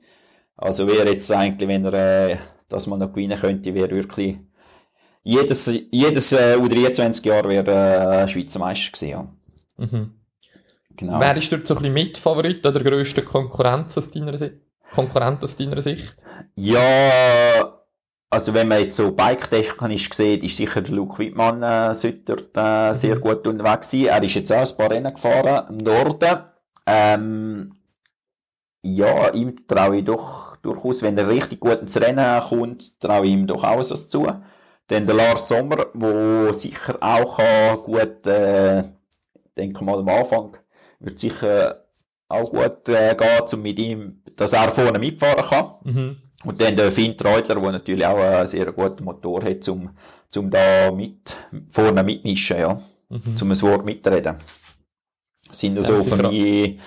Also 0.58 0.88
wäre 0.88 1.10
jetzt 1.10 1.32
eigentlich, 1.32 1.68
wenn 1.68 1.86
er 1.86 2.30
äh, 2.30 2.38
das 2.70 2.86
mal 2.86 2.98
noch 2.98 3.12
gewinnen 3.12 3.40
könnte, 3.40 3.74
wäre 3.74 3.90
wirklich 3.90 4.38
jedes, 5.24 5.74
jedes 5.90 6.32
äh, 6.34 6.56
U23-Jahr 6.56 7.50
wäre 7.50 8.24
äh, 8.24 8.28
Schweizer 8.28 8.60
Meister 8.60 8.92
gewesen, 8.92 9.10
ja. 9.10 9.28
Mhm. 9.78 10.12
Genau. 10.98 11.20
Wer 11.20 11.36
ist 11.36 11.52
dort 11.52 11.66
so 11.68 11.74
ein 11.74 11.80
bisschen 11.80 11.94
Mitfavorit 11.94 12.66
oder 12.66 12.80
der 12.80 12.92
grösste 12.92 13.24
Konkurrent 13.24 13.98
aus 13.98 14.12
deiner 14.12 14.38
Sicht? 14.38 14.54
Konkurrent 14.96 15.44
aus 15.44 15.56
deiner 15.56 15.82
Sicht? 15.82 16.24
Ja, 16.56 17.76
also 18.30 18.54
wenn 18.54 18.68
man 18.68 18.80
jetzt 18.80 18.96
so 18.96 19.12
bike-technisch 19.12 20.12
sieht, 20.12 20.44
ist 20.44 20.58
sicher 20.58 20.82
der 20.82 20.96
Luke 20.96 21.20
Wittmann 21.20 21.62
äh, 21.64 22.14
dort 22.26 22.50
äh, 22.56 22.90
mhm. 22.90 22.94
sehr 22.94 23.20
gut 23.20 23.46
unterwegs 23.48 23.92
sein. 23.92 24.06
Er 24.06 24.24
ist 24.24 24.36
jetzt 24.36 24.52
auch 24.52 24.70
ein 24.70 24.78
paar 24.78 24.92
Rennen 24.92 25.14
gefahren 25.14 25.68
im 25.70 25.78
Norden. 25.78 26.40
Ähm, 26.86 27.76
ja, 28.84 29.30
ihm 29.34 29.68
traue 29.68 29.98
ich 29.98 30.04
doch 30.04 30.58
durchaus, 30.58 31.02
wenn 31.02 31.18
er 31.18 31.28
richtig 31.28 31.60
gut 31.60 31.82
ins 31.82 32.00
Rennen 32.00 32.42
kommt, 32.42 33.00
traue 33.00 33.26
ich 33.26 33.32
ihm 33.34 33.48
doch 33.48 33.64
auch 33.64 33.78
was 33.78 34.08
zu. 34.08 34.28
Dann 34.88 35.06
der 35.06 35.16
Lars 35.16 35.48
Sommer, 35.48 35.88
wo 35.94 36.52
sicher 36.54 36.98
auch 37.02 37.38
kann, 37.38 37.84
gut, 37.84 38.28
äh, 38.28 38.84
denke 39.58 39.84
mal 39.84 40.00
am 40.00 40.10
Anfang, 40.10 40.58
wird 41.00 41.18
sicher 41.20 41.85
auch 42.36 42.50
gut 42.52 42.90
äh, 42.90 43.16
gehen, 43.16 43.54
um 43.54 43.62
mit 43.62 43.80
ihm, 43.80 44.22
dass 44.36 44.54
er 44.54 44.70
vorne 44.70 45.00
mitfahren 45.00 45.46
kann. 45.46 45.74
Mhm. 45.84 46.18
Und 46.44 46.62
dann 46.62 46.76
der 46.76 46.92
Finn 46.92 47.18
Treutler, 47.18 47.56
der 47.56 47.72
natürlich 47.72 48.06
auch 48.06 48.18
einen 48.18 48.46
sehr 48.46 48.72
guten 48.72 49.04
Motor 49.04 49.44
hat, 49.44 49.68
um, 49.68 49.90
um 50.36 50.50
da 50.50 50.92
mit, 50.92 51.38
vorne 51.70 52.04
mitmischen, 52.04 52.58
ja. 52.58 52.80
Mhm. 53.10 53.36
Zum 53.36 53.52
ein 53.52 53.62
Wort 53.62 53.86
mitreden. 53.86 54.38
Sind 55.52 55.78
also 55.78 55.96
ja, 55.96 56.04
für 56.04 56.28
mich, 56.28 56.80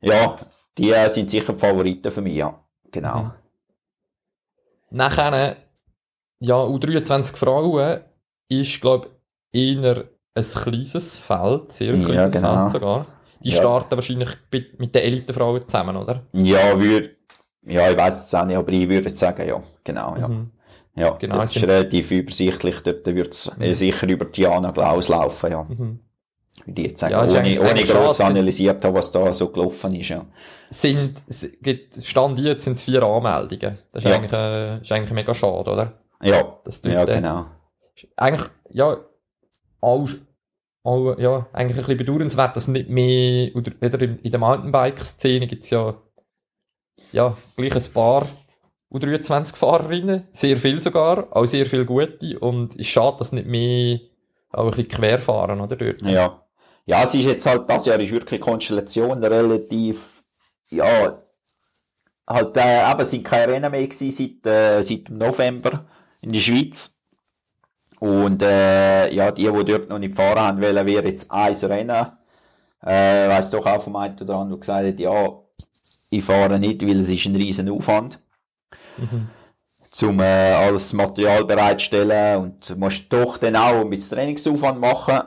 ja, 0.00 0.38
die 0.76 0.94
sind 1.08 1.30
sicher 1.30 1.52
die 1.52 1.58
Favoriten 1.58 2.10
für 2.10 2.22
mich, 2.22 2.34
ja. 2.34 2.58
Genau. 2.90 3.22
Mhm. 3.22 3.30
Nachher 4.90 5.56
ja, 6.40 6.56
U23 6.56 7.36
Frauen 7.36 8.00
ist, 8.48 8.80
glaube 8.80 9.10
ich, 9.52 9.76
eher 9.76 10.04
ein 10.34 10.44
kleines 10.44 11.18
Feld, 11.18 11.72
sehr 11.72 11.94
ein 11.94 12.04
kleines 12.04 12.34
ja, 12.34 12.40
genau. 12.40 12.70
Feld 12.70 12.72
sogar. 12.72 13.06
Die 13.42 13.50
ja. 13.50 13.56
starten 13.56 13.92
wahrscheinlich 13.92 14.28
mit 14.50 14.94
den 14.94 15.02
Elitefrauen 15.02 15.62
zusammen, 15.66 15.96
oder? 15.96 16.22
Ja, 16.32 16.78
würd, 16.78 17.16
ja, 17.66 17.90
ich 17.90 17.96
weiß 17.96 18.26
es 18.26 18.34
auch 18.34 18.44
nicht, 18.44 18.56
aber 18.56 18.72
ich 18.72 18.88
würde 18.88 19.14
sagen, 19.14 19.46
ja, 19.46 19.62
genau, 19.84 20.16
ja. 20.16 20.28
Mhm. 20.28 20.50
Ja, 20.96 21.10
genau, 21.12 21.38
das 21.38 21.54
ist 21.54 21.62
relativ 21.62 22.10
übersichtlich, 22.10 22.80
dort 22.80 23.06
wird 23.06 23.32
es 23.32 23.56
mhm. 23.56 23.74
sicher 23.74 24.08
über 24.08 24.24
Diana 24.26 24.70
Glaus 24.70 25.08
laufen, 25.08 25.50
ja. 25.52 25.62
Mhm. 25.64 26.00
Würde 26.66 26.82
ich 26.82 26.88
jetzt 26.88 27.00
sagen, 27.00 27.12
ja, 27.12 27.22
ohne, 27.22 27.60
ohne 27.60 27.84
gross 27.84 28.20
analysiert 28.20 28.84
haben, 28.84 28.94
was 28.94 29.10
da 29.10 29.32
so 29.32 29.48
gelaufen 29.48 29.94
ist, 29.94 30.10
ja. 30.10 30.26
Sind, 30.68 31.22
Stand 32.02 32.38
jetzt 32.38 32.64
sind 32.64 32.74
es 32.74 32.82
vier 32.82 33.02
Anmeldungen. 33.02 33.78
Das 33.92 34.04
ist, 34.04 34.10
ja. 34.10 34.16
eigentlich, 34.16 34.32
äh, 34.32 34.80
ist 34.80 34.92
eigentlich 34.92 35.12
mega 35.12 35.34
schade, 35.34 35.70
oder? 35.70 35.92
Ja, 36.22 36.58
das 36.64 36.82
ja 36.84 37.04
genau. 37.04 37.46
Eigentlich, 38.16 38.46
ja, 38.70 38.96
all, 39.80 40.08
all, 40.82 41.16
ja, 41.18 41.46
eigentlich 41.52 41.78
ein 41.78 41.86
bisschen 41.86 41.98
bedauernswert, 41.98 42.56
dass 42.56 42.68
nicht 42.68 42.88
mehr, 42.88 43.54
oder 43.54 43.72
wieder 43.80 44.00
in, 44.00 44.30
der 44.30 44.40
Mountainbike-Szene 44.40 45.46
gibt 45.46 45.64
es 45.64 45.70
ja, 45.70 45.94
ja, 47.12 47.36
gleich 47.56 47.74
ein 47.74 47.92
paar 47.92 48.26
U23-Fahrerinnen, 48.92 50.28
sehr 50.32 50.56
viel 50.56 50.80
sogar, 50.80 51.28
auch 51.36 51.46
sehr 51.46 51.66
viel 51.66 51.84
gute, 51.84 52.38
und 52.38 52.72
es 52.72 52.80
ist 52.80 52.88
schade, 52.88 53.18
dass 53.18 53.32
nicht 53.32 53.46
mehr 53.46 54.00
auch 54.52 54.64
ein 54.64 54.70
bisschen 54.70 54.88
quer 54.88 55.20
fahren, 55.20 55.60
oder, 55.60 55.76
dort. 55.76 56.02
Ja. 56.02 56.44
Ja, 56.86 57.04
es 57.04 57.14
ist 57.14 57.26
jetzt 57.26 57.46
halt, 57.46 57.68
das 57.70 57.86
Jahr 57.86 58.00
ist 58.00 58.10
wirklich 58.10 58.40
Konstellation 58.40 59.22
relativ, 59.22 60.24
ja, 60.70 61.22
halt, 62.26 62.56
äh, 62.56 62.90
eben 62.90 63.04
sind 63.04 63.24
keine 63.24 63.52
Rennen 63.52 63.70
mehr 63.70 63.86
gewesen 63.86 64.10
seit, 64.10 64.46
äh, 64.46 64.82
seit 64.82 65.10
November 65.10 65.86
in 66.20 66.32
der 66.32 66.40
Schweiz. 66.40 66.99
Und 68.00 68.42
äh, 68.42 69.12
ja, 69.12 69.30
die, 69.30 69.42
die 69.42 69.64
dort 69.64 69.88
noch 69.90 69.98
nicht 69.98 70.16
fahren 70.16 70.40
haben 70.40 70.62
wollen, 70.62 70.86
wäre 70.86 71.06
jetzt 71.06 71.30
eins 71.30 71.68
Rennen. 71.68 72.06
Äh, 72.82 73.28
weiss 73.28 73.50
doch 73.50 73.66
auch 73.66 73.82
vom 73.82 73.96
einen 73.96 74.18
oder 74.18 74.36
anderen, 74.36 74.48
der 74.48 74.58
gesagt 74.58 74.86
hat, 74.86 75.00
ja, 75.00 75.38
ich 76.08 76.24
fahre 76.24 76.58
nicht, 76.58 76.84
weil 76.86 77.00
es 77.00 77.10
ist 77.10 77.26
ein 77.26 77.36
riesen 77.36 77.68
Aufwand. 77.68 78.18
Mhm. 78.96 79.28
Zum 79.90 80.18
äh, 80.20 80.24
alles 80.24 80.94
Material 80.94 81.44
bereitstellen 81.44 82.40
und 82.40 82.70
du 82.70 82.76
musst 82.76 83.12
doch 83.12 83.36
dann 83.36 83.56
auch 83.56 83.84
mit 83.84 84.08
Trainingsaufwand 84.08 84.80
machen. 84.80 85.20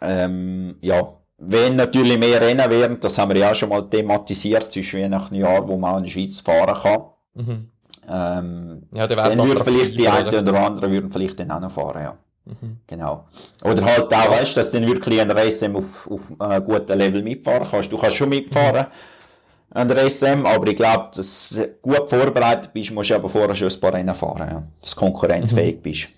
Ähm, 0.00 0.76
ja, 0.80 1.14
wenn 1.38 1.76
natürlich 1.76 2.18
mehr 2.18 2.40
Rennen 2.40 2.70
wären, 2.70 2.98
das 2.98 3.18
haben 3.18 3.32
wir 3.32 3.40
ja 3.40 3.52
auch 3.52 3.54
schon 3.54 3.68
mal 3.68 3.88
thematisiert, 3.88 4.72
zwischen 4.72 5.00
je 5.00 5.08
nach 5.08 5.30
Jahr, 5.30 5.68
wo 5.68 5.76
man 5.76 5.92
auch 5.92 5.98
in 5.98 6.04
der 6.04 6.10
Schweiz 6.10 6.40
fahren 6.40 6.74
kann. 6.74 7.02
Mhm. 7.34 7.70
Ähm, 8.08 8.82
Ja, 8.92 9.06
dann 9.06 9.36
dann 9.36 9.48
würde 9.48 9.64
vielleicht 9.64 9.98
die 9.98 10.08
einen 10.08 10.28
oder 10.48 10.60
anderen 10.66 10.92
würden 10.92 11.10
vielleicht 11.10 11.38
dann 11.40 11.50
auch 11.50 11.60
noch 11.60 11.70
fahren, 11.70 12.02
ja. 12.02 12.16
Genau. 12.86 13.24
Oder 13.62 13.84
halt 13.84 14.12
auch, 14.12 14.30
weißt 14.30 14.52
du, 14.54 14.60
dass 14.60 14.70
du 14.70 14.78
dann 14.80 14.88
wirklich 14.88 15.18
ein 15.20 15.30
SM 15.50 15.74
auf, 15.76 16.10
auf 16.10 16.32
einem 16.40 16.64
guten 16.64 16.98
Level 16.98 17.22
mitfahren 17.22 17.66
kannst. 17.70 17.90
Du 17.90 17.96
kannst 17.96 18.16
schon 18.16 18.28
mitfahren 18.28 18.86
an 19.70 19.88
der 19.88 20.08
SM, 20.10 20.44
aber 20.44 20.66
ich 20.66 20.76
glaube, 20.76 21.08
dass 21.16 21.50
du 21.50 21.66
gut 21.80 22.10
vorbereitet 22.10 22.72
bist, 22.74 22.90
musst 22.92 23.10
du 23.10 23.14
aber 23.14 23.28
vorher 23.30 23.54
schon 23.54 23.68
ein 23.68 23.80
paar 23.80 23.94
Rennen 23.94 24.14
fahren, 24.14 24.48
ja. 24.50 24.62
Dass 24.82 24.94
du 24.94 25.00
konkurrenzfähig 25.00 25.80
bist. 25.82 26.08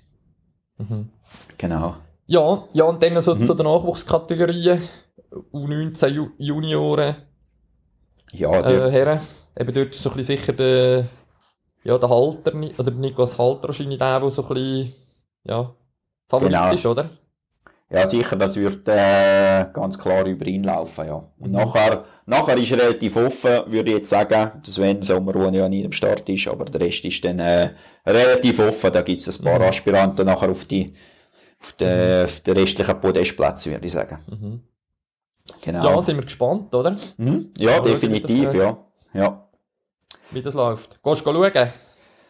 Genau. 1.59 1.96
Ja, 2.27 2.64
ja, 2.72 2.85
und 2.85 3.03
dann 3.03 3.22
so 3.22 3.35
Mhm. 3.37 3.44
zu 3.44 3.55
den 3.55 3.66
Nachwuchskategorien. 3.66 4.83
U19 5.53 6.09
Ju 6.09 6.29
Junioren, 6.38 7.16
Ja, 8.33 8.61
äh, 8.61 8.90
Herren. 8.90 9.20
Eben 9.59 9.72
dort 9.72 9.94
ist 9.94 10.03
so 10.03 10.11
ein 10.11 10.16
bisschen 10.16 10.37
sicher 10.37 10.53
der, 10.53 11.05
ja, 11.87 11.99
der 11.99 12.09
Halter, 12.09 12.53
oder 12.79 12.90
Niklas 12.90 13.38
Halter 13.38 13.68
wahrscheinlich 13.68 13.99
der, 13.99 14.20
der 14.20 14.31
so 14.31 14.42
ein 14.42 14.49
bisschen, 14.49 14.92
ja, 15.44 15.72
Favorit 16.29 16.53
Genau. 16.53 16.72
ist, 16.72 16.87
oder? 16.87 17.11
ja, 17.88 18.05
sicher, 18.05 18.35
das 18.35 18.57
wird 18.57 18.88
äh, 18.88 19.66
ganz 19.72 19.96
klar 19.96 20.27
über 20.27 20.44
ihn 20.46 20.64
laufen, 20.64 21.07
ja. 21.07 21.22
Und 21.38 21.53
nachher, 21.53 22.05
nachher 22.27 22.57
ist 22.57 22.72
er 22.72 22.79
relativ 22.81 23.16
offen, 23.16 23.72
würde 23.72 23.90
ich 23.90 23.99
jetzt 23.99 24.11
sagen. 24.11 24.61
Das 24.64 24.75
Sven 24.75 25.03
Sommer, 25.03 25.53
ja 25.53 25.68
nie 25.68 25.85
am 25.85 25.92
Start 25.92 26.29
ist, 26.29 26.49
aber 26.49 26.64
der 26.64 26.81
Rest 26.81 27.05
ist 27.05 27.25
dann 27.25 27.38
äh, 27.38 27.70
relativ 28.05 28.59
offen. 28.59 28.92
Da 28.92 29.03
gibt 29.03 29.20
es 29.20 29.38
ein 29.38 29.44
paar 29.44 29.61
Aspiranten 29.61 30.27
nachher 30.27 30.51
auf 30.51 30.64
die 30.64 30.92
auf 31.61 31.72
den, 31.75 32.25
auf 32.25 32.40
den 32.40 32.57
restlichen 32.57 33.01
Podestplätzen, 33.01 33.72
würde 33.72 33.87
ich 33.87 33.92
sagen. 33.92 34.62
Genau. 35.62 35.85
Ja, 35.85 36.03
sind 36.03 36.16
wir 36.16 36.25
gespannt, 36.25 36.75
oder? 36.75 36.96
Mhm. 37.16 37.53
Ja, 37.59 37.85
wie 37.85 37.90
definitiv, 37.90 38.46
das, 38.46 38.55
äh, 38.55 38.59
ja. 38.59 38.79
Ja. 39.14 39.46
Wie 40.31 40.43
das 40.43 40.55
läuft. 40.55 41.03
Gehst 41.03 41.25
du 41.27 41.33
schauen? 41.33 41.73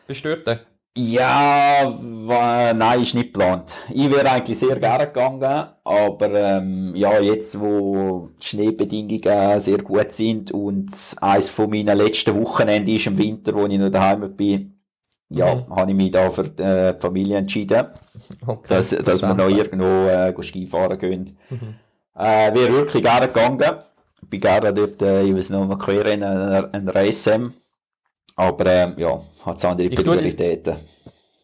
Bist 0.06 0.24
du 0.24 0.36
dort? 0.36 0.60
Ja, 0.98 1.94
nein, 2.02 3.02
ist 3.02 3.14
nicht 3.14 3.34
geplant. 3.34 3.76
Ich 3.92 4.10
wäre 4.10 4.30
eigentlich 4.30 4.58
sehr 4.58 4.76
gerne 4.80 5.06
gegangen, 5.06 5.42
aber 5.84 6.30
ähm, 6.34 6.94
ja, 6.96 7.20
jetzt 7.20 7.60
wo 7.60 8.30
die 8.40 8.46
Schneebedingungen 8.46 9.60
sehr 9.60 9.78
gut 9.78 10.12
sind 10.12 10.52
und 10.52 10.90
eines 11.20 11.50
von 11.50 11.68
meinen 11.68 11.98
letzten 11.98 12.34
Wochenenden 12.42 12.94
ist 12.96 13.06
im 13.08 13.18
Winter, 13.18 13.52
wo 13.54 13.66
ich 13.66 13.78
noch 13.78 13.90
daheim 13.90 14.34
bin, 14.34 14.72
ja, 15.28 15.54
Mhm. 15.54 15.76
habe 15.76 15.90
ich 15.90 15.96
mich 15.96 16.10
da 16.12 16.30
für 16.30 16.44
die, 16.44 16.62
äh, 16.62 16.94
die 16.94 17.00
Familie 17.00 17.36
entschieden, 17.38 17.88
Okay. 18.46 18.66
dass, 18.68 18.90
dass 18.90 19.20
wir 19.20 19.34
noch 19.34 19.50
irgendwo 19.50 20.06
äh, 20.08 20.42
Skifahren 20.42 20.98
gehen. 20.98 21.36
Äh, 22.14 22.54
wäre 22.54 22.72
wirklich 22.72 23.02
gerne 23.02 23.26
gegangen. 23.26 23.60
Bin 24.30 24.40
gerne 24.40 24.72
dort, 24.72 25.02
äh, 25.02 25.24
ich 25.24 25.34
weiß 25.36 25.50
noch 25.50 25.66
mal 25.66 25.76
quer 25.76 26.06
in 26.06 26.22
einer, 26.22 26.70
einer 26.72 27.12
SM. 27.12 27.52
Aber 28.36 28.66
ähm, 28.66 28.94
ja, 28.98 29.20
hat 29.44 29.64
andere 29.64 29.88
Ich 29.88 29.94
tue 29.94 30.04
die- 30.04 30.10
Prioritäten. 30.10 30.76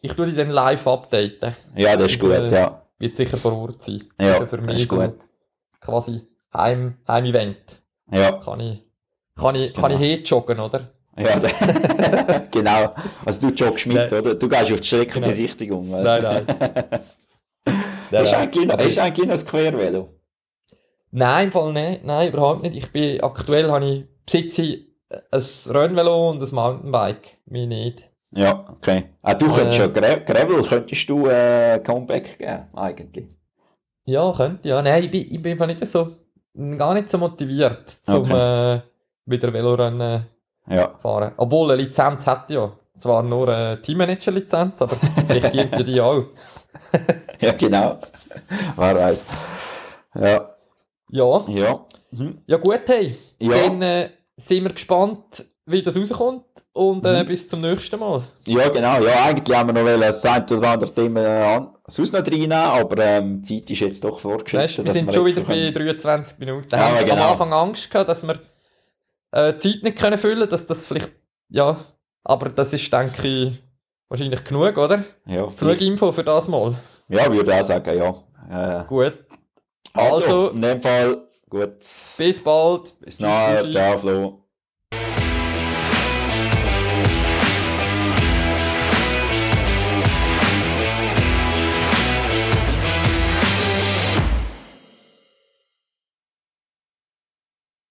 Ich 0.01 0.13
tue 0.13 0.25
dich 0.25 0.35
dann 0.35 0.49
live 0.49 0.85
updaten. 0.87 1.55
Ja, 1.75 1.95
das 1.97 2.11
ist 2.11 2.19
gut, 2.19 2.31
Äh, 2.31 2.47
ja. 2.49 2.81
Wird 2.99 3.15
sicher 3.17 3.37
vor 3.37 3.53
Ort 3.57 3.83
sein. 3.83 4.03
Ja, 4.19 4.33
Also 4.35 4.47
für 4.47 4.57
das 4.57 4.65
mich 4.67 4.81
ist 4.83 4.89
so 4.89 4.95
gut. 4.97 5.15
quasi 5.81 6.21
Heim, 6.53 6.97
Heim-Event. 7.07 7.81
Ja, 8.11 8.33
Kann 8.33 8.59
ich, 8.59 8.83
kann 9.35 9.55
ich, 9.55 9.73
kann 9.73 9.91
ich 9.91 9.97
Genau. 9.97 10.09
herjoggen, 10.09 10.59
oder? 10.59 10.89
ja, 11.17 11.39
genau. 12.51 12.93
Also 13.25 13.47
du 13.49 13.53
joggst 13.55 13.87
mit, 13.87 13.95
Nein. 13.97 14.13
oder? 14.13 14.35
Du 14.35 14.47
gehst 14.49 14.71
auf 14.71 14.81
die 14.81 14.87
Streckenbesichtigung. 14.87 15.91
oder? 15.93 16.19
Nein, 16.21 16.45
nein. 16.45 16.85
Nein. 18.11 18.25
eigentlich, 18.35 18.67
noch- 18.67 18.77
du 18.77 19.01
eigentlich 19.01 19.27
noch 19.27 19.39
ein 19.39 19.45
Quervelo? 19.45 20.09
Nein, 21.11 21.45
im 21.47 21.51
Fall 21.51 21.73
nicht. 21.73 22.03
Nein, 22.03 22.29
überhaupt 22.29 22.61
nicht. 22.63 22.75
Ich 22.77 22.91
bin, 22.91 23.21
aktuell 23.21 23.71
habe 23.71 23.85
ich, 23.85 24.05
besitze 24.25 24.61
ich 24.63 24.87
ein 25.31 25.43
Rennvelo 25.75 26.29
und 26.31 26.41
ein 26.41 26.55
Mountainbike. 26.55 27.37
Mir 27.45 27.67
nicht. 27.67 28.09
Ja, 28.31 28.65
okay. 28.69 29.05
Ah, 29.21 29.33
du 29.35 29.47
könntest 29.47 29.79
Äh. 29.79 29.81
ja 29.83 29.87
Gra 29.87 30.15
Gravel, 30.15 30.63
könntest 30.63 31.07
du 31.09 31.27
äh, 31.27 31.79
Comeback 31.79 32.37
geben, 32.39 32.65
eigentlich. 32.75 33.27
Ja, 34.05 34.33
könnte, 34.35 34.67
ja. 34.67 34.81
Nein, 34.81 35.03
ich 35.03 35.11
bin, 35.11 35.21
ich 35.29 35.41
bin 35.41 35.51
einfach 35.53 35.67
nicht 35.67 35.85
so, 35.85 36.15
gar 36.77 36.93
nicht 36.95 37.09
so 37.09 37.17
motiviert, 37.19 37.89
zum, 38.03 38.25
äh, 38.31 38.81
wieder 39.25 39.53
Velorennen 39.53 40.25
Ja, 40.67 40.95
fahren. 41.01 41.33
Obwohl, 41.37 41.71
eine 41.71 41.83
Lizenz 41.83 42.25
ich 42.27 42.49
ja. 42.55 42.71
Zwar 42.97 43.23
nur 43.23 43.49
eine 43.49 43.81
Teammanager-Lizenz, 43.81 44.81
aber 44.81 44.95
vielleicht 45.27 45.53
dient 45.53 45.71
ja 45.77 45.83
die 45.83 46.01
auch. 46.01 46.25
ja, 47.39 47.51
genau. 47.53 47.97
Wer 48.77 48.95
weiß. 48.95 49.25
Ja, 50.15 50.49
Ja. 51.09 51.41
ja. 51.47 51.85
Mhm. 52.11 52.41
Ja 52.47 52.57
gut, 52.57 52.81
hey. 52.87 53.15
Ja. 53.39 53.49
Dann 53.67 53.81
äh, 53.81 54.09
sind 54.47 54.63
wir 54.63 54.73
gespannt, 54.73 55.45
wie 55.65 55.81
das 55.81 55.95
rauskommt 55.97 56.45
und 56.73 57.03
Mhm. 57.03 57.09
äh, 57.15 57.23
bis 57.23 57.47
zum 57.47 57.61
nächsten 57.61 57.99
Mal. 57.99 58.23
Ja, 58.47 58.67
genau. 58.69 59.01
Ja, 59.01 59.25
eigentlich 59.25 59.55
haben 59.57 59.73
wir 59.75 59.81
noch 59.83 59.99
das 59.99 60.25
ein 60.25 60.43
oder 60.49 60.69
andere 60.71 60.93
Thema 60.93 61.21
äh, 61.21 61.55
an, 61.55 61.75
sonst 61.87 62.11
noch 62.13 62.19
reinnehmen, 62.25 62.51
aber 62.51 63.01
ähm, 63.03 63.41
die 63.41 63.59
Zeit 63.61 63.69
ist 63.69 63.79
jetzt 63.79 64.03
doch 64.03 64.11
Weißt, 64.15 64.21
vorgeschritten. 64.21 64.85
wir 64.85 64.91
sind 64.91 65.13
schon 65.13 65.25
wieder 65.25 65.41
bei 65.41 65.71
können- 65.71 65.73
23 65.73 66.39
Minuten. 66.39 66.67
Ja, 66.71 66.79
haben 66.79 66.97
wir 66.97 67.05
genau. 67.05 67.23
am 67.23 67.31
Anfang 67.31 67.53
Angst 67.53 67.89
gehabt, 67.89 68.09
dass 68.09 68.23
wir 68.27 68.39
äh, 69.31 69.53
die 69.53 69.59
Zeit 69.59 69.83
nicht 69.83 69.97
können 69.97 70.17
füllen 70.17 70.49
dass 70.49 70.65
das 70.65 70.85
vielleicht, 70.85 71.11
ja, 71.49 71.77
aber 72.25 72.49
das 72.49 72.73
ist, 72.73 72.91
denke 72.91 73.25
ich, 73.27 73.63
wahrscheinlich 74.09 74.43
genug, 74.43 74.77
oder? 74.77 75.03
Ja, 75.25 75.45
Genug 75.57 75.81
Info 75.81 76.11
für 76.11 76.23
das 76.25 76.47
Mal. 76.49 76.77
ja, 77.07 77.31
würde 77.31 77.51
ich 77.53 77.57
auch 77.59 77.63
sagen, 77.63 77.97
ja. 77.97 78.81
Äh, 78.81 78.85
Gut. 78.85 79.13
also, 79.93 80.15
Also, 80.15 80.49
in 80.49 80.61
dem 80.61 80.81
Fall, 80.81 81.21
gut. 81.53 81.79
bis 82.17 82.43
bald. 82.43 82.99
Bis 82.99 83.19
nachher. 83.19 83.61
Tschüssi. 83.61 83.71
Ciao, 83.71 83.97
Flo. 83.97 84.42